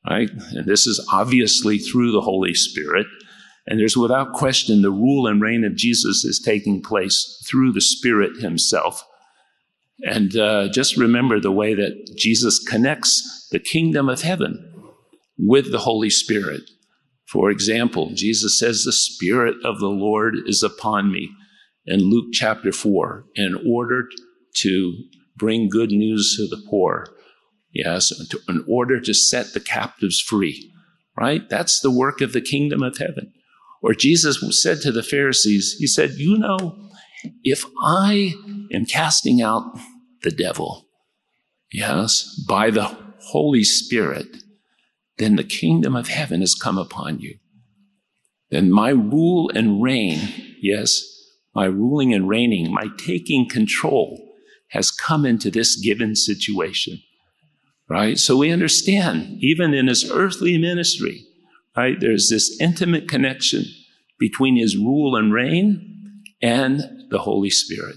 right? 0.09 0.31
And 0.53 0.67
this 0.67 0.87
is 0.87 1.07
obviously 1.13 1.79
through 1.79 2.13
the 2.13 2.23
Holy 2.23 2.55
Spirit. 2.55 3.07
And 3.67 3.79
there's 3.79 3.97
without 3.97 4.33
question 4.33 4.83
the 4.83 4.91
rule 4.91 5.27
and 5.27 5.41
reign 5.41 5.65
of 5.65 5.77
Jesus 5.77 6.25
is 6.25 6.43
taking 6.45 6.83
place 6.83 7.45
through 7.49 7.73
the 7.73 7.81
Spirit 7.81 8.41
himself. 8.41 9.05
And 10.05 10.37
uh, 10.37 10.69
just 10.69 10.97
remember 10.97 11.39
the 11.39 11.53
way 11.53 11.75
that 11.75 12.15
Jesus 12.17 12.59
connects 12.59 13.49
the 13.53 13.61
kingdom 13.61 14.09
of 14.09 14.23
heaven 14.23 14.69
with 15.39 15.71
the 15.71 15.79
Holy 15.79 16.11
Spirit. 16.11 16.63
For 17.29 17.51
example, 17.51 18.11
Jesus 18.15 18.59
says, 18.59 18.83
The 18.83 18.93
Spirit 18.93 19.57
of 19.65 19.79
the 19.79 19.89
Lord 19.89 20.35
is 20.47 20.63
upon 20.63 21.13
me 21.13 21.31
in 21.87 22.01
Luke 22.01 22.33
chapter 22.33 22.73
4 22.73 23.25
in 23.37 23.55
order 23.67 24.09
to 24.57 24.95
bring 25.37 25.69
good 25.69 25.91
news 25.91 26.35
to 26.37 26.47
the 26.47 26.63
poor. 26.69 27.07
Yes, 27.73 28.13
in 28.49 28.65
order 28.69 29.01
to 29.01 29.15
set 29.15 29.55
the 29.55 29.61
captives 29.61 30.21
free, 30.21 30.73
right? 31.17 31.49
That's 31.49 31.81
the 31.81 31.91
work 31.91 32.21
of 32.21 32.33
the 32.33 32.43
kingdom 32.43 32.83
of 32.83 32.99
heaven. 32.99 33.33
Or 33.83 33.95
Jesus 33.95 34.39
said 34.63 34.81
to 34.83 34.93
the 34.93 35.03
Pharisees, 35.03 35.77
He 35.79 35.87
said, 35.87 36.13
You 36.13 36.39
know, 36.39 36.91
if 37.43 37.65
I 37.83 38.35
am 38.73 38.87
casting 38.87 39.43
out 39.43 39.77
the 40.23 40.31
devil, 40.31 40.87
yes, 41.73 42.29
by 42.49 42.71
the 42.71 42.97
Holy 43.21 43.65
Spirit, 43.65 44.37
then 45.19 45.37
the 45.37 45.45
kingdom 45.45 45.97
of 45.97 46.09
heaven 46.09 46.41
has 46.41 46.55
come 46.55 46.79
upon 46.79 47.19
you. 47.19 47.39
Then 48.51 48.71
my 48.71 48.91
rule 48.91 49.51
and 49.55 49.83
reign, 49.83 50.21
yes, 50.61 51.03
my 51.55 51.65
ruling 51.65 52.15
and 52.15 52.29
reigning, 52.29 52.73
my 52.73 52.89
taking 52.99 53.49
control 53.49 54.33
has 54.71 54.91
come 54.91 55.27
into 55.27 55.51
this 55.51 55.77
given 55.77 56.15
situation. 56.17 57.03
Right? 57.89 58.19
So 58.19 58.37
we 58.37 58.51
understand, 58.51 59.39
even 59.41 59.75
in 59.75 59.89
his 59.89 60.11
earthly 60.11 60.57
ministry, 60.57 61.27
right, 61.77 61.99
there's 62.01 62.29
this 62.29 62.61
intimate 62.61 63.09
connection 63.09 63.65
between 64.19 64.57
his 64.57 64.77
rule 64.77 65.17
and 65.17 65.33
reign 65.33 66.23
and 66.41 66.83
the 67.11 67.19
Holy 67.19 67.51
Spirit. 67.51 67.97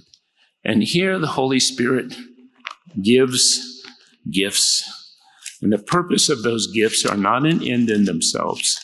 And 0.64 0.84
here 0.84 1.20
the 1.20 1.28
Holy 1.28 1.60
Spirit 1.60 2.16
gives 3.02 3.84
gifts 4.32 4.92
and 5.62 5.72
the 5.72 5.80
purpose 5.80 6.30
of 6.30 6.44
those 6.44 6.68
gifts 6.68 7.06
are 7.06 7.18
not 7.18 7.46
an 7.46 7.64
end 7.64 7.90
in 7.90 8.06
themselves. 8.06 8.80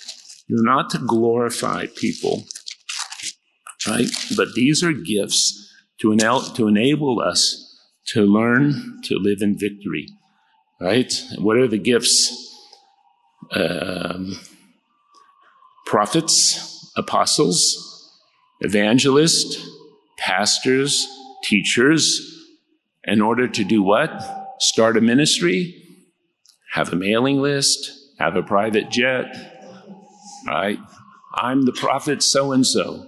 They're 0.49 0.63
not 0.63 0.89
to 0.89 0.97
glorify 0.97 1.85
people, 1.95 2.45
right? 3.87 4.07
But 4.35 4.53
these 4.55 4.83
are 4.83 4.91
gifts 4.91 5.71
to, 5.99 6.07
enel- 6.07 6.55
to 6.55 6.67
enable 6.67 7.21
us 7.21 7.67
to 8.07 8.23
learn 8.25 8.99
to 9.03 9.15
live 9.19 9.41
in 9.41 9.59
victory, 9.59 10.07
right? 10.79 11.13
What 11.37 11.57
are 11.57 11.67
the 11.67 11.77
gifts? 11.77 12.35
Um, 13.51 14.39
prophets, 15.91 16.89
apostles, 16.95 18.17
evangelists, 18.61 19.61
pastors, 20.17 21.05
teachers, 21.43 22.47
in 23.03 23.19
order 23.19 23.45
to 23.45 23.65
do 23.65 23.83
what? 23.83 24.09
Start 24.59 24.95
a 24.95 25.01
ministry, 25.01 25.75
have 26.71 26.93
a 26.93 26.95
mailing 26.95 27.41
list, 27.41 27.91
have 28.19 28.37
a 28.37 28.41
private 28.41 28.89
jet, 28.89 29.35
right? 30.47 30.79
I'm 31.35 31.65
the 31.65 31.73
prophet 31.73 32.23
so 32.23 32.53
and 32.53 32.65
so. 32.65 33.05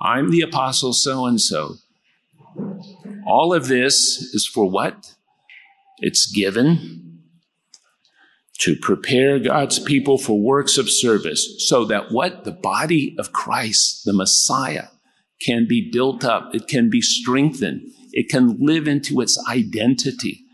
I'm 0.00 0.30
the 0.30 0.42
apostle 0.42 0.92
so 0.92 1.26
and 1.26 1.40
so. 1.40 1.78
All 3.26 3.52
of 3.52 3.66
this 3.66 3.96
is 4.32 4.46
for 4.46 4.70
what? 4.70 5.16
It's 5.98 6.30
given 6.30 7.09
to 8.60 8.76
prepare 8.76 9.38
God's 9.38 9.78
people 9.78 10.18
for 10.18 10.38
works 10.38 10.76
of 10.76 10.90
service 10.90 11.54
so 11.66 11.84
that 11.86 12.10
what? 12.10 12.44
The 12.44 12.52
body 12.52 13.16
of 13.18 13.32
Christ, 13.32 14.02
the 14.04 14.12
Messiah, 14.12 14.88
can 15.42 15.66
be 15.66 15.90
built 15.90 16.24
up. 16.24 16.54
It 16.54 16.68
can 16.68 16.90
be 16.90 17.00
strengthened. 17.00 17.82
It 18.12 18.28
can 18.28 18.58
live 18.60 18.86
into 18.86 19.20
its 19.20 19.42
identity. 19.48 20.44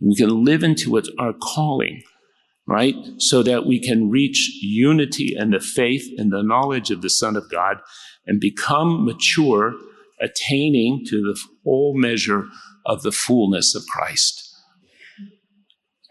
We 0.00 0.16
can 0.16 0.44
live 0.44 0.62
into 0.62 0.96
it, 0.96 1.08
our 1.18 1.34
calling, 1.34 2.02
right? 2.66 2.94
So 3.18 3.42
that 3.42 3.66
we 3.66 3.80
can 3.80 4.08
reach 4.08 4.50
unity 4.62 5.34
and 5.38 5.52
the 5.52 5.60
faith 5.60 6.08
and 6.16 6.32
the 6.32 6.42
knowledge 6.42 6.90
of 6.90 7.02
the 7.02 7.10
Son 7.10 7.36
of 7.36 7.50
God 7.50 7.78
and 8.26 8.40
become 8.40 9.04
mature, 9.04 9.74
attaining 10.20 11.04
to 11.08 11.20
the 11.20 11.38
full 11.64 11.94
measure 11.94 12.46
of 12.86 13.02
the 13.02 13.12
fullness 13.12 13.74
of 13.74 13.84
Christ. 13.86 14.51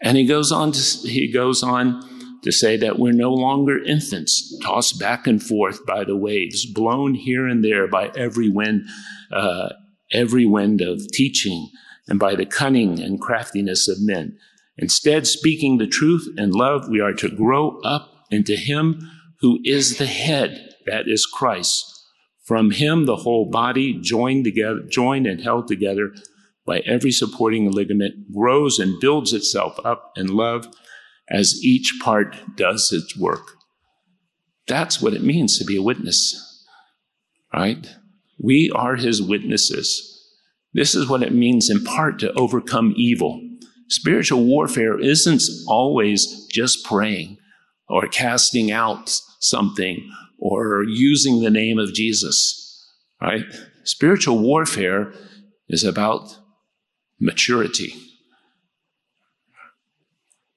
And 0.02 0.16
he 0.16 0.26
goes 0.26 0.50
on 0.50 0.72
to, 0.72 0.80
he 1.08 1.32
goes 1.32 1.62
on 1.62 2.02
to 2.42 2.50
say 2.50 2.76
that 2.76 2.98
we're 2.98 3.12
no 3.12 3.32
longer 3.32 3.82
infants, 3.82 4.58
tossed 4.62 4.98
back 4.98 5.26
and 5.26 5.42
forth 5.42 5.86
by 5.86 6.04
the 6.04 6.16
waves, 6.16 6.66
blown 6.66 7.14
here 7.14 7.46
and 7.46 7.64
there 7.64 7.86
by 7.86 8.10
every 8.16 8.48
wind, 8.48 8.82
uh, 9.30 9.70
every 10.12 10.44
wind 10.44 10.80
of 10.80 11.00
teaching 11.12 11.70
and 12.08 12.18
by 12.18 12.34
the 12.34 12.44
cunning 12.44 13.00
and 13.00 13.20
craftiness 13.20 13.88
of 13.88 14.00
men. 14.00 14.36
Instead, 14.76 15.26
speaking 15.26 15.78
the 15.78 15.86
truth 15.86 16.26
in 16.36 16.50
love, 16.50 16.88
we 16.88 17.00
are 17.00 17.12
to 17.12 17.28
grow 17.28 17.78
up 17.84 18.26
into 18.30 18.56
Him 18.56 19.08
who 19.40 19.60
is 19.64 19.98
the 19.98 20.06
head, 20.06 20.68
that 20.86 21.04
is 21.06 21.26
Christ. 21.26 21.84
From 22.44 22.72
Him, 22.72 23.06
the 23.06 23.16
whole 23.16 23.48
body, 23.50 23.98
joined 24.00 24.44
together, 24.44 24.80
joined 24.88 25.26
and 25.26 25.40
held 25.40 25.68
together 25.68 26.12
by 26.66 26.80
every 26.80 27.10
supporting 27.10 27.70
ligament, 27.70 28.32
grows 28.32 28.78
and 28.78 29.00
builds 29.00 29.32
itself 29.32 29.78
up 29.84 30.12
in 30.16 30.28
love 30.28 30.66
as 31.28 31.60
each 31.62 31.98
part 32.02 32.36
does 32.56 32.90
its 32.92 33.16
work. 33.16 33.42
That's 34.66 35.00
what 35.02 35.14
it 35.14 35.22
means 35.22 35.58
to 35.58 35.64
be 35.64 35.76
a 35.76 35.82
witness, 35.82 36.66
right? 37.52 37.86
We 38.38 38.70
are 38.74 38.96
His 38.96 39.22
witnesses. 39.22 40.08
This 40.74 40.94
is 40.94 41.08
what 41.08 41.22
it 41.22 41.34
means 41.34 41.68
in 41.68 41.84
part 41.84 42.18
to 42.20 42.32
overcome 42.32 42.94
evil. 42.96 43.40
Spiritual 43.88 44.44
warfare 44.44 44.98
isn't 44.98 45.42
always 45.66 46.46
just 46.50 46.84
praying 46.84 47.38
or 47.88 48.06
casting 48.06 48.70
out 48.70 49.14
something 49.40 50.10
or 50.38 50.84
using 50.84 51.40
the 51.40 51.50
name 51.50 51.78
of 51.78 51.92
Jesus, 51.92 52.88
right? 53.20 53.44
Spiritual 53.84 54.38
warfare 54.38 55.12
is 55.68 55.84
about 55.84 56.38
maturity. 57.22 57.94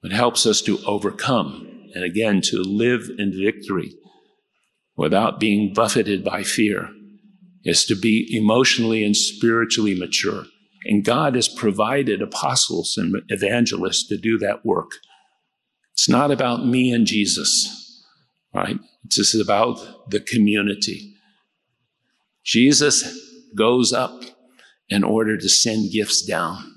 It 0.02 0.12
helps 0.12 0.44
us 0.46 0.60
to 0.62 0.78
overcome 0.84 1.88
and 1.94 2.04
again 2.04 2.40
to 2.42 2.58
live 2.58 3.08
in 3.18 3.32
victory 3.32 3.94
without 4.96 5.40
being 5.40 5.72
buffeted 5.72 6.24
by 6.24 6.42
fear 6.42 6.90
is 7.64 7.84
to 7.86 7.94
be 7.94 8.28
emotionally 8.36 9.04
and 9.04 9.16
spiritually 9.16 9.98
mature. 9.98 10.44
And 10.84 11.04
God 11.04 11.34
has 11.34 11.48
provided 11.48 12.20
apostles 12.20 12.94
and 12.96 13.22
evangelists 13.28 14.06
to 14.08 14.16
do 14.16 14.38
that 14.38 14.64
work. 14.64 14.90
It's 15.92 16.08
not 16.08 16.30
about 16.30 16.66
me 16.66 16.92
and 16.92 17.06
Jesus, 17.06 18.04
right? 18.54 18.78
It's 19.04 19.16
just 19.16 19.34
about 19.34 20.10
the 20.10 20.20
community. 20.20 21.14
Jesus 22.44 23.18
goes 23.56 23.92
up 23.92 24.22
in 24.88 25.02
order 25.02 25.36
to 25.36 25.48
send 25.48 25.92
gifts 25.92 26.24
down. 26.24 26.72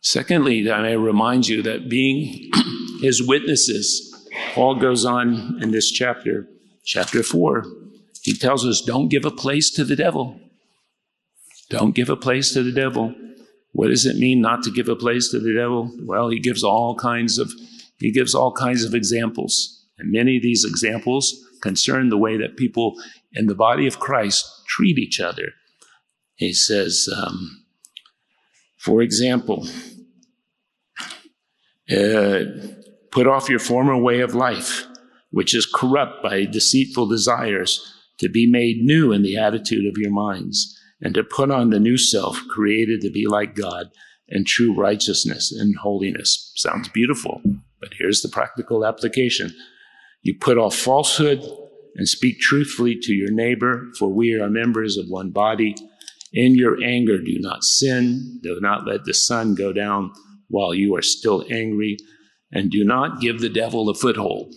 Secondly, 0.00 0.70
I 0.70 0.82
may 0.82 0.96
remind 0.96 1.48
you 1.48 1.62
that 1.62 1.88
being 1.88 2.50
his 3.00 3.26
witnesses, 3.26 4.14
Paul 4.54 4.76
goes 4.76 5.04
on 5.04 5.58
in 5.60 5.70
this 5.70 5.90
chapter, 5.90 6.46
chapter 6.84 7.22
4, 7.22 7.64
he 8.22 8.32
tells 8.32 8.66
us 8.66 8.80
don't 8.80 9.08
give 9.08 9.24
a 9.24 9.30
place 9.30 9.70
to 9.72 9.84
the 9.84 9.96
devil. 9.96 10.40
Don't 11.70 11.94
give 11.94 12.08
a 12.08 12.16
place 12.16 12.52
to 12.54 12.62
the 12.62 12.72
devil. 12.72 13.14
What 13.72 13.88
does 13.88 14.06
it 14.06 14.16
mean 14.16 14.40
not 14.40 14.62
to 14.62 14.70
give 14.70 14.88
a 14.88 14.96
place 14.96 15.28
to 15.30 15.38
the 15.38 15.54
devil? 15.54 15.92
Well, 16.04 16.28
he 16.30 16.40
gives 16.40 16.62
all 16.62 16.96
kinds 16.96 17.38
of 17.38 17.52
he 17.98 18.12
gives 18.12 18.34
all 18.34 18.52
kinds 18.52 18.84
of 18.84 18.94
examples. 18.94 19.86
And 19.98 20.12
many 20.12 20.36
of 20.36 20.42
these 20.42 20.64
examples 20.64 21.34
concern 21.62 22.08
the 22.08 22.18
way 22.18 22.36
that 22.36 22.56
people 22.56 22.94
in 23.32 23.46
the 23.46 23.54
body 23.54 23.86
of 23.86 23.98
Christ 23.98 24.46
treat 24.66 24.98
each 24.98 25.20
other. 25.20 25.52
He 26.36 26.52
says, 26.52 27.08
um, 27.14 27.64
for 28.78 29.02
example, 29.02 29.66
uh, 31.90 32.40
put 33.10 33.26
off 33.26 33.48
your 33.48 33.58
former 33.58 33.96
way 33.96 34.20
of 34.20 34.34
life, 34.34 34.86
which 35.30 35.54
is 35.54 35.66
corrupt 35.66 36.22
by 36.22 36.44
deceitful 36.44 37.06
desires 37.06 37.92
to 38.18 38.28
be 38.28 38.46
made 38.46 38.78
new 38.82 39.12
in 39.12 39.22
the 39.22 39.36
attitude 39.36 39.86
of 39.86 39.98
your 39.98 40.10
minds, 40.10 40.78
and 41.00 41.14
to 41.14 41.24
put 41.24 41.50
on 41.50 41.70
the 41.70 41.80
new 41.80 41.98
self, 41.98 42.40
created 42.48 43.00
to 43.00 43.10
be 43.10 43.26
like 43.26 43.54
God 43.54 43.90
in 44.28 44.44
true 44.44 44.74
righteousness 44.74 45.52
and 45.52 45.76
holiness. 45.76 46.52
Sounds 46.56 46.88
beautiful, 46.88 47.40
but 47.80 47.90
here's 47.98 48.22
the 48.22 48.28
practical 48.28 48.84
application. 48.84 49.54
You 50.22 50.34
put 50.38 50.58
off 50.58 50.74
falsehood 50.74 51.42
and 51.94 52.08
speak 52.08 52.40
truthfully 52.40 52.96
to 53.02 53.12
your 53.12 53.30
neighbor, 53.30 53.86
for 53.98 54.08
we 54.08 54.34
are 54.34 54.50
members 54.50 54.96
of 54.96 55.06
one 55.08 55.30
body. 55.30 55.74
In 56.36 56.54
your 56.54 56.76
anger, 56.84 57.16
do 57.16 57.38
not 57.38 57.64
sin. 57.64 58.40
Do 58.42 58.58
not 58.60 58.86
let 58.86 59.04
the 59.04 59.14
sun 59.14 59.54
go 59.54 59.72
down 59.72 60.12
while 60.48 60.74
you 60.74 60.94
are 60.94 61.02
still 61.02 61.46
angry, 61.50 61.96
and 62.52 62.70
do 62.70 62.84
not 62.84 63.22
give 63.22 63.40
the 63.40 63.48
devil 63.48 63.88
a 63.88 63.94
foothold. 63.94 64.54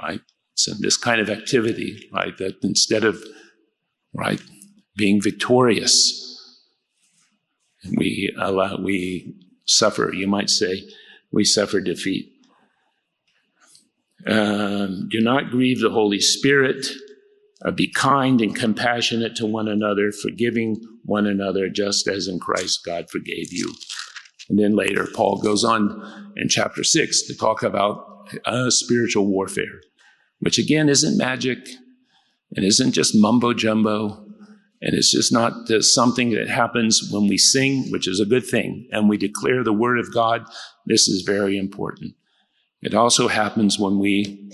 Right? 0.00 0.20
So 0.54 0.72
this 0.78 0.98
kind 0.98 1.20
of 1.22 1.30
activity, 1.30 2.08
right, 2.12 2.36
that 2.36 2.62
instead 2.62 3.02
of, 3.02 3.22
right, 4.12 4.40
being 4.94 5.22
victorious, 5.22 6.22
we 7.96 8.34
allow, 8.38 8.76
we 8.76 9.34
suffer, 9.64 10.12
you 10.12 10.26
might 10.26 10.50
say, 10.50 10.82
we 11.32 11.44
suffer 11.44 11.80
defeat. 11.80 12.30
Um, 14.26 15.08
do 15.10 15.20
not 15.20 15.50
grieve 15.50 15.80
the 15.80 15.90
Holy 15.90 16.20
Spirit. 16.20 16.86
Uh, 17.66 17.72
be 17.72 17.90
kind 17.90 18.40
and 18.40 18.54
compassionate 18.54 19.34
to 19.34 19.44
one 19.44 19.66
another, 19.68 20.12
forgiving 20.12 20.76
one 21.04 21.26
another, 21.26 21.68
just 21.68 22.06
as 22.06 22.28
in 22.28 22.38
Christ 22.38 22.84
God 22.84 23.10
forgave 23.10 23.52
you. 23.52 23.74
And 24.48 24.58
then 24.58 24.76
later, 24.76 25.08
Paul 25.12 25.40
goes 25.42 25.64
on 25.64 26.32
in 26.36 26.48
chapter 26.48 26.84
six 26.84 27.22
to 27.26 27.36
talk 27.36 27.62
about 27.64 28.28
uh, 28.44 28.70
spiritual 28.70 29.26
warfare 29.26 29.80
which 30.40 30.58
again 30.58 30.88
isn't 30.88 31.16
magic 31.16 31.58
and 32.54 32.64
isn't 32.64 32.92
just 32.92 33.14
mumbo 33.14 33.52
jumbo. 33.52 34.22
And 34.82 34.94
it's 34.94 35.10
just 35.10 35.32
not 35.32 35.68
something 35.80 36.30
that 36.30 36.48
happens 36.48 37.08
when 37.10 37.28
we 37.28 37.38
sing, 37.38 37.90
which 37.90 38.06
is 38.06 38.20
a 38.20 38.26
good 38.26 38.46
thing, 38.46 38.86
and 38.92 39.08
we 39.08 39.16
declare 39.16 39.64
the 39.64 39.72
word 39.72 39.98
of 39.98 40.12
God. 40.12 40.44
This 40.84 41.08
is 41.08 41.22
very 41.22 41.58
important. 41.58 42.14
It 42.82 42.94
also 42.94 43.28
happens 43.28 43.78
when 43.78 43.98
we, 43.98 44.50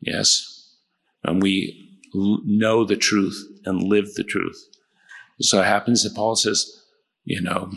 yes, 0.00 0.76
when 1.22 1.40
we 1.40 1.83
know 2.14 2.84
the 2.84 2.96
truth 2.96 3.44
and 3.64 3.82
live 3.82 4.14
the 4.14 4.24
truth. 4.24 4.68
So 5.40 5.60
it 5.60 5.66
happens 5.66 6.04
that 6.04 6.14
Paul 6.14 6.36
says, 6.36 6.84
you 7.24 7.40
know, 7.40 7.72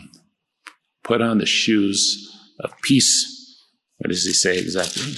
put 1.02 1.20
on 1.20 1.38
the 1.38 1.46
shoes 1.46 2.24
of 2.60 2.72
peace. 2.82 3.64
What 3.98 4.08
does 4.08 4.24
he 4.24 4.32
say 4.32 4.58
exactly? 4.58 5.14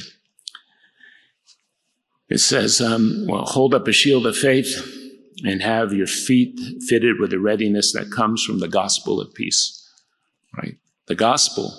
It 2.28 2.38
says, 2.38 2.80
um, 2.80 3.26
well, 3.28 3.44
hold 3.44 3.74
up 3.74 3.88
a 3.88 3.92
shield 3.92 4.26
of 4.26 4.36
faith 4.36 4.86
and 5.44 5.62
have 5.62 5.92
your 5.92 6.06
feet 6.06 6.58
fitted 6.88 7.18
with 7.18 7.30
the 7.30 7.40
readiness 7.40 7.92
that 7.92 8.12
comes 8.12 8.44
from 8.44 8.60
the 8.60 8.68
gospel 8.68 9.20
of 9.20 9.34
peace. 9.34 9.76
Right? 10.56 10.76
The 11.06 11.14
gospel 11.14 11.74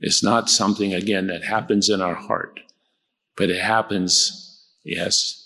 is 0.00 0.22
not 0.22 0.48
something, 0.48 0.94
again, 0.94 1.26
that 1.26 1.44
happens 1.44 1.88
in 1.88 2.00
our 2.00 2.14
heart, 2.14 2.60
but 3.36 3.50
it 3.50 3.60
happens, 3.60 4.64
yes, 4.84 5.45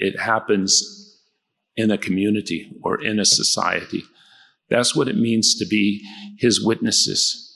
it, 0.00 0.18
happens 0.20 1.18
in 1.76 1.90
a 1.90 1.98
community 1.98 2.72
or 2.82 3.00
in 3.00 3.18
a 3.18 3.24
society. 3.24 4.02
That's 4.68 4.94
what 4.94 5.08
it 5.08 5.16
means 5.16 5.54
to 5.56 5.66
be 5.66 6.04
his 6.38 6.64
witnesses. 6.64 7.46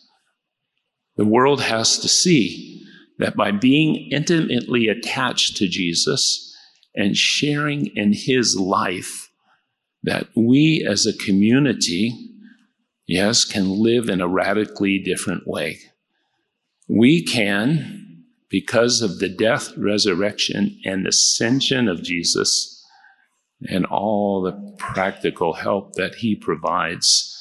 The 1.16 1.24
world 1.24 1.62
has 1.62 1.98
to 1.98 2.08
see 2.08 2.84
that 3.18 3.36
by 3.36 3.52
being 3.52 4.10
intimately 4.10 4.88
attached 4.88 5.56
to 5.58 5.68
Jesus 5.68 6.52
and 6.96 7.16
sharing 7.16 7.86
in 7.94 8.12
his 8.12 8.56
life, 8.56 9.30
that 10.02 10.26
we 10.36 10.86
as 10.88 11.06
a 11.06 11.16
community, 11.24 12.12
yes, 13.06 13.44
can 13.44 13.82
live 13.82 14.08
in 14.08 14.20
a 14.20 14.28
radically 14.28 14.98
different 14.98 15.46
way. 15.46 15.78
We 16.88 17.24
can, 17.24 18.03
because 18.54 19.02
of 19.02 19.18
the 19.18 19.28
death, 19.28 19.76
resurrection, 19.76 20.78
and 20.84 21.08
ascension 21.08 21.88
of 21.88 22.04
Jesus, 22.04 22.86
and 23.68 23.84
all 23.86 24.42
the 24.42 24.76
practical 24.78 25.54
help 25.54 25.94
that 25.94 26.14
he 26.14 26.36
provides, 26.36 27.36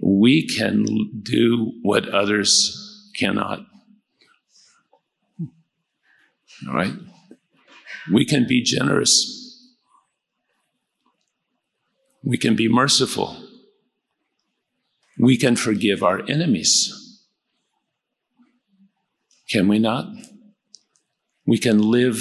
we 0.00 0.46
can 0.46 0.84
do 1.20 1.72
what 1.82 2.08
others 2.10 3.10
cannot. 3.18 3.58
All 6.68 6.74
right? 6.74 6.94
We 8.12 8.24
can 8.24 8.46
be 8.46 8.62
generous. 8.62 9.12
We 12.22 12.38
can 12.38 12.54
be 12.54 12.68
merciful. 12.68 13.36
We 15.18 15.36
can 15.36 15.56
forgive 15.56 16.04
our 16.04 16.22
enemies. 16.28 16.92
Can 19.50 19.66
we 19.66 19.80
not? 19.80 20.06
We 21.46 21.58
can 21.58 21.78
live 21.78 22.20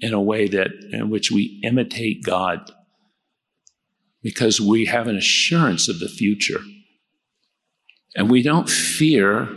in 0.00 0.14
a 0.14 0.20
way 0.20 0.48
that 0.48 0.70
in 0.90 1.10
which 1.10 1.30
we 1.30 1.60
imitate 1.62 2.24
God 2.24 2.70
because 4.22 4.60
we 4.60 4.86
have 4.86 5.08
an 5.08 5.16
assurance 5.16 5.88
of 5.88 5.98
the 5.98 6.08
future. 6.08 6.60
And 8.14 8.30
we 8.30 8.42
don't 8.42 8.68
fear 8.68 9.48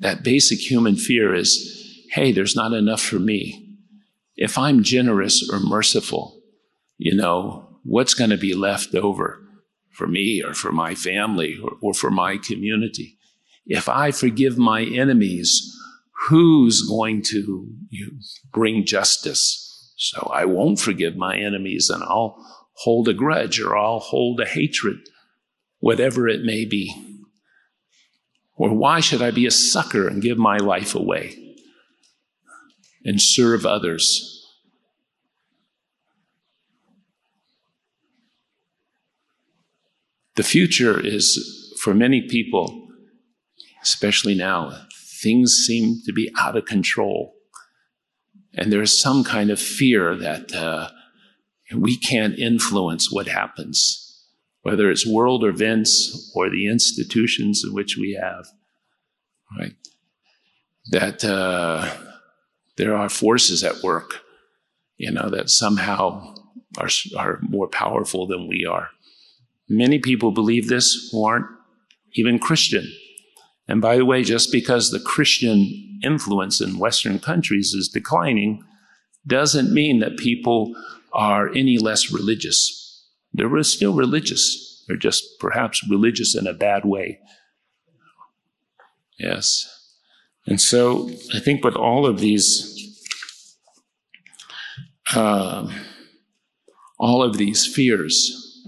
that 0.00 0.22
basic 0.22 0.58
human 0.58 0.96
fear 0.96 1.34
is, 1.34 2.06
hey, 2.12 2.32
there's 2.32 2.56
not 2.56 2.72
enough 2.72 3.00
for 3.00 3.18
me. 3.18 3.76
If 4.36 4.56
I'm 4.56 4.82
generous 4.82 5.48
or 5.50 5.60
merciful, 5.60 6.40
you 6.96 7.14
know, 7.14 7.78
what's 7.84 8.14
going 8.14 8.30
to 8.30 8.38
be 8.38 8.54
left 8.54 8.94
over 8.94 9.38
for 9.90 10.06
me 10.06 10.42
or 10.42 10.54
for 10.54 10.72
my 10.72 10.94
family 10.94 11.58
or, 11.62 11.72
or 11.82 11.94
for 11.94 12.10
my 12.10 12.38
community? 12.38 13.18
If 13.66 13.88
I 13.88 14.10
forgive 14.10 14.56
my 14.56 14.82
enemies, 14.82 15.76
who's 16.28 16.82
going 16.88 17.22
to 17.22 17.68
bring 18.52 18.84
justice? 18.84 19.66
So 19.96 20.30
I 20.32 20.44
won't 20.44 20.80
forgive 20.80 21.16
my 21.16 21.36
enemies 21.36 21.90
and 21.90 22.02
I'll 22.02 22.36
hold 22.74 23.08
a 23.08 23.14
grudge 23.14 23.60
or 23.60 23.76
I'll 23.76 23.98
hold 23.98 24.40
a 24.40 24.46
hatred, 24.46 24.98
whatever 25.78 26.28
it 26.28 26.42
may 26.42 26.64
be. 26.64 26.94
Or 28.56 28.74
why 28.74 29.00
should 29.00 29.22
I 29.22 29.30
be 29.30 29.46
a 29.46 29.50
sucker 29.50 30.06
and 30.06 30.22
give 30.22 30.38
my 30.38 30.58
life 30.58 30.94
away 30.94 31.56
and 33.04 33.20
serve 33.20 33.64
others? 33.64 34.36
The 40.36 40.42
future 40.42 40.98
is, 40.98 41.74
for 41.82 41.92
many 41.92 42.22
people, 42.22 42.88
especially 43.82 44.34
now, 44.34 44.86
things 45.22 45.52
seem 45.66 46.00
to 46.06 46.12
be 46.12 46.30
out 46.38 46.56
of 46.56 46.64
control. 46.64 47.34
And 48.54 48.72
there's 48.72 49.00
some 49.00 49.22
kind 49.24 49.50
of 49.50 49.60
fear 49.60 50.16
that 50.16 50.52
uh, 50.54 50.88
we 51.74 51.96
can't 51.96 52.38
influence 52.38 53.12
what 53.12 53.28
happens 53.28 54.10
whether 54.62 54.90
it's 54.90 55.06
world 55.06 55.44
events 55.44 56.30
or 56.34 56.50
the 56.50 56.66
institutions 56.66 57.62
in 57.64 57.74
which 57.74 57.96
we 57.96 58.18
have. 58.20 58.46
right? 59.58 59.74
That 60.90 61.24
uh, 61.24 61.90
there 62.76 62.94
are 62.94 63.08
forces 63.08 63.64
at 63.64 63.82
work, 63.82 64.20
you 64.96 65.10
know, 65.10 65.30
that 65.30 65.50
somehow 65.50 66.34
are, 66.78 66.88
are 67.16 67.38
more 67.42 67.68
powerful 67.68 68.26
than 68.26 68.48
we 68.48 68.66
are. 68.66 68.90
Many 69.68 69.98
people 69.98 70.32
believe 70.32 70.68
this 70.68 71.08
who 71.10 71.24
aren't 71.24 71.46
even 72.14 72.38
Christian. 72.38 72.90
And 73.70 73.80
by 73.80 73.96
the 73.96 74.04
way, 74.04 74.24
just 74.24 74.50
because 74.50 74.90
the 74.90 74.98
Christian 74.98 76.00
influence 76.02 76.60
in 76.60 76.80
Western 76.80 77.20
countries 77.20 77.72
is 77.72 77.88
declining 77.88 78.64
doesn't 79.24 79.72
mean 79.72 80.00
that 80.00 80.16
people 80.16 80.74
are 81.12 81.50
any 81.50 81.78
less 81.78 82.10
religious. 82.12 83.06
They're 83.32 83.62
still 83.62 83.94
religious. 83.94 84.84
They're 84.88 84.96
just 84.96 85.38
perhaps 85.38 85.88
religious 85.88 86.34
in 86.34 86.48
a 86.48 86.52
bad 86.52 86.84
way. 86.84 87.20
Yes. 89.20 89.68
And 90.48 90.60
so 90.60 91.08
I 91.32 91.38
think 91.38 91.62
with 91.62 91.76
all 91.76 92.06
of 92.06 92.18
these, 92.18 93.56
uh, 95.14 95.70
all 96.98 97.22
of 97.22 97.38
these 97.38 97.72
fears, 97.72 98.66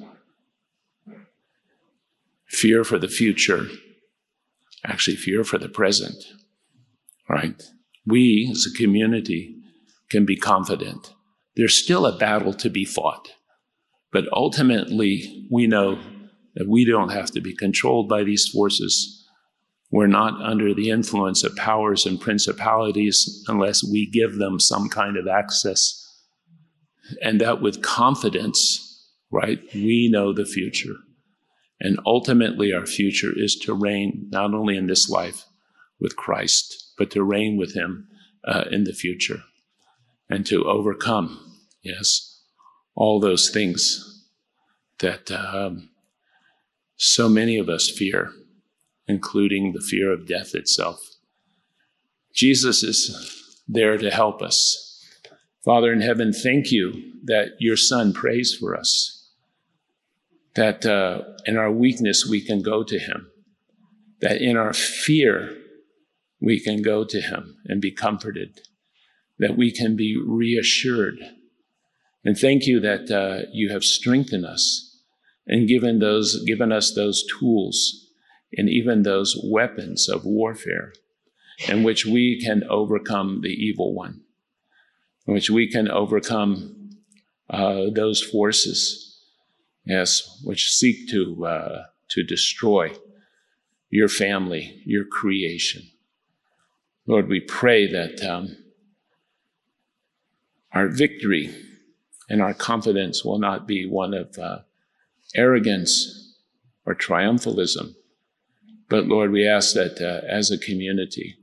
fear 2.47 2.85
for 2.85 3.01
the 3.01 3.09
future, 3.09 3.67
actually 4.85 5.17
fear 5.17 5.45
for 5.45 5.59
the 5.59 5.69
present, 5.69 6.25
right? 7.29 7.63
We 8.07 8.49
as 8.51 8.67
a 8.67 8.77
community 8.77 9.57
can 10.11 10.25
be 10.25 10.37
confident. 10.37 11.15
There's 11.57 11.77
still 11.77 12.07
a 12.07 12.17
battle 12.17 12.55
to 12.55 12.71
be 12.71 12.85
fought. 12.85 13.29
But 14.13 14.25
ultimately, 14.33 15.47
we 15.51 15.67
know 15.67 15.99
that 16.55 16.69
we 16.69 16.85
don't 16.85 17.11
have 17.11 17.31
to 17.31 17.41
be 17.41 17.55
controlled 17.55 18.09
by 18.09 18.25
these 18.25 18.47
forces. 18.49 19.27
We're 19.91 20.07
not 20.07 20.41
under 20.43 20.75
the 20.75 20.91
influence 20.91 21.45
of 21.45 21.57
powers 21.57 22.07
and 22.07 22.21
principalities 22.21 23.45
unless 23.49 23.83
we 23.83 24.11
give 24.11 24.37
them 24.37 24.61
some 24.61 24.89
kind 24.89 25.17
of 25.17 25.27
access. 25.27 25.99
And 27.23 27.41
that 27.41 27.61
with 27.61 27.83
confidence, 27.83 29.11
right, 29.31 29.61
we 29.75 30.09
know 30.11 30.33
the 30.33 30.47
future. 30.47 30.95
And 31.85 31.99
ultimately, 32.07 32.73
our 32.73 32.87
future 32.87 33.33
is 33.35 33.57
to 33.57 33.75
reign 33.75 34.29
not 34.31 34.55
only 34.55 34.77
in 34.77 34.87
this 34.87 35.09
life 35.09 35.47
with 35.99 36.15
Christ, 36.15 36.93
but 36.97 37.11
to 37.11 37.25
reign 37.25 37.57
with 37.57 37.75
Him 37.75 38.07
uh, 38.47 38.65
in 38.71 38.85
the 38.85 38.93
future 38.93 39.43
and 40.31 40.47
to 40.47 40.65
overcome, 40.65 41.59
yes, 41.83 42.45
all 42.95 43.19
those 43.19 43.51
things 43.51 44.29
that 45.01 45.33
um, 45.33 45.91
so 46.97 47.29
many 47.29 47.59
of 47.59 47.69
us 47.69 47.91
fear, 47.91 48.31
including 49.09 49.73
the 49.73 49.81
fear 49.81 50.13
of 50.13 50.29
death 50.29 50.55
itself. 50.55 51.01
Jesus 52.33 52.85
is 52.85 53.61
there 53.67 53.99
to 53.99 54.11
help 54.13 54.41
us. 54.41 55.05
Father 55.65 55.93
in 55.93 56.01
heaven, 56.01 56.33
thank 56.33 56.71
you 56.71 56.93
that 57.25 57.57
your 57.59 57.77
Son 57.77 58.13
prays 58.13 58.57
for 58.59 58.77
us 58.77 59.22
that 60.55 60.85
uh, 60.85 61.23
in 61.47 61.57
our 61.57 61.71
weakness 61.71 62.27
we 62.27 62.41
can 62.45 62.63
go 62.63 62.83
to 62.85 62.99
him, 62.99 63.31
that 64.21 64.41
in 64.41 64.57
our 64.57 64.73
fear 64.73 65.57
we 66.41 66.61
can 66.61 66.83
go 66.83 67.05
to 67.05 67.21
him 67.21 67.57
and 67.67 67.81
be 67.81 67.91
comforted, 67.91 68.61
that 69.39 69.57
we 69.57 69.73
can 69.73 69.97
be 69.97 70.21
reassured. 70.25 71.19
And 72.25 72.37
thank 72.37 72.67
you 72.67 72.81
that 72.81 73.11
uh, 73.11 73.49
you 73.53 73.71
have 73.71 73.85
strengthened 73.85 74.45
us 74.45 75.01
and 75.47 75.69
given 75.69 75.99
those, 75.99 76.43
given 76.45 76.71
us 76.71 76.95
those 76.95 77.25
tools 77.39 78.09
and 78.53 78.69
even 78.69 79.03
those 79.03 79.41
weapons 79.43 80.09
of 80.09 80.25
warfare 80.25 80.93
in 81.69 81.83
which 81.83 82.05
we 82.05 82.41
can 82.41 82.63
overcome 82.69 83.41
the 83.43 83.49
evil 83.49 83.95
one, 83.95 84.21
in 85.27 85.35
which 85.35 85.49
we 85.49 85.71
can 85.71 85.91
overcome 85.91 86.91
uh, 87.49 87.85
those 87.95 88.23
forces 88.23 89.12
yes, 89.85 90.41
which 90.45 90.71
seek 90.71 91.09
to, 91.11 91.47
uh, 91.47 91.83
to 92.09 92.23
destroy 92.23 92.93
your 93.91 94.09
family, 94.09 94.81
your 94.85 95.05
creation. 95.05 95.83
Lord, 97.07 97.29
we 97.29 97.41
pray 97.41 97.91
that 97.91 98.23
um, 98.23 98.57
our 100.73 100.89
victory 100.89 101.55
and 102.29 102.41
our 102.41 102.55
confidence 102.55 103.25
will 103.25 103.39
not 103.39 103.67
be 103.67 103.87
one 103.87 104.15
of 104.15 104.39
uh, 104.39 104.59
arrogance 105.35 106.37
or 106.87 106.95
triumphalism, 106.95 107.95
but 108.89 109.07
Lord, 109.07 109.31
we 109.31 109.47
ask 109.47 109.75
that 109.75 110.01
uh, 110.01 110.27
as 110.27 110.51
a 110.51 110.59
community, 110.59 111.37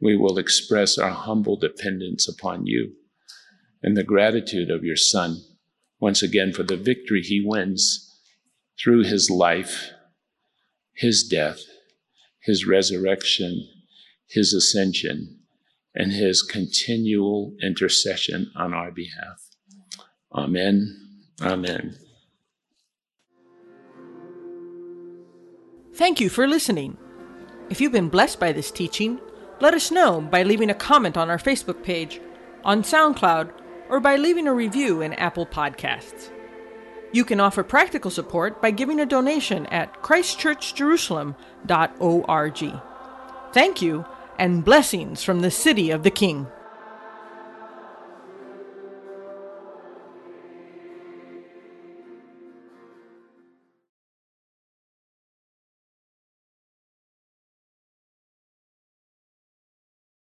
we 0.00 0.16
will 0.16 0.38
express 0.38 0.98
our 0.98 1.10
humble 1.10 1.56
dependence 1.56 2.28
upon 2.28 2.66
you 2.66 2.92
and 3.82 3.96
the 3.96 4.04
gratitude 4.04 4.70
of 4.70 4.84
your 4.84 4.96
Son 4.96 5.42
once 6.02 6.20
again 6.20 6.52
for 6.52 6.64
the 6.64 6.76
victory 6.76 7.22
he 7.22 7.40
wins 7.46 8.18
through 8.76 9.04
his 9.04 9.30
life, 9.30 9.92
his 10.96 11.22
death, 11.22 11.60
his 12.42 12.66
resurrection, 12.66 13.68
his 14.28 14.52
ascension, 14.52 15.38
and 15.94 16.10
his 16.10 16.42
continual 16.42 17.54
intercession 17.62 18.50
on 18.56 18.74
our 18.74 18.90
behalf. 18.90 19.48
Amen. 20.34 20.98
Amen. 21.40 21.96
Thank 25.94 26.20
you 26.20 26.28
for 26.28 26.48
listening. 26.48 26.96
If 27.70 27.80
you've 27.80 27.92
been 27.92 28.08
blessed 28.08 28.40
by 28.40 28.50
this 28.50 28.72
teaching, 28.72 29.20
let 29.60 29.72
us 29.72 29.92
know 29.92 30.20
by 30.20 30.42
leaving 30.42 30.70
a 30.70 30.74
comment 30.74 31.16
on 31.16 31.30
our 31.30 31.38
Facebook 31.38 31.84
page, 31.84 32.20
on 32.64 32.82
SoundCloud, 32.82 33.52
or 33.92 34.00
by 34.00 34.16
leaving 34.16 34.48
a 34.48 34.54
review 34.54 35.02
in 35.02 35.12
Apple 35.12 35.44
Podcasts. 35.44 36.30
You 37.12 37.26
can 37.26 37.40
offer 37.40 37.62
practical 37.62 38.10
support 38.10 38.62
by 38.62 38.70
giving 38.70 38.98
a 38.98 39.04
donation 39.04 39.66
at 39.66 40.02
christchurchjerusalem.org. 40.02 42.80
Thank 43.52 43.82
you, 43.82 44.06
and 44.38 44.64
blessings 44.64 45.22
from 45.22 45.40
the 45.40 45.50
City 45.50 45.90
of 45.90 46.04
the 46.04 46.10
King. 46.10 46.46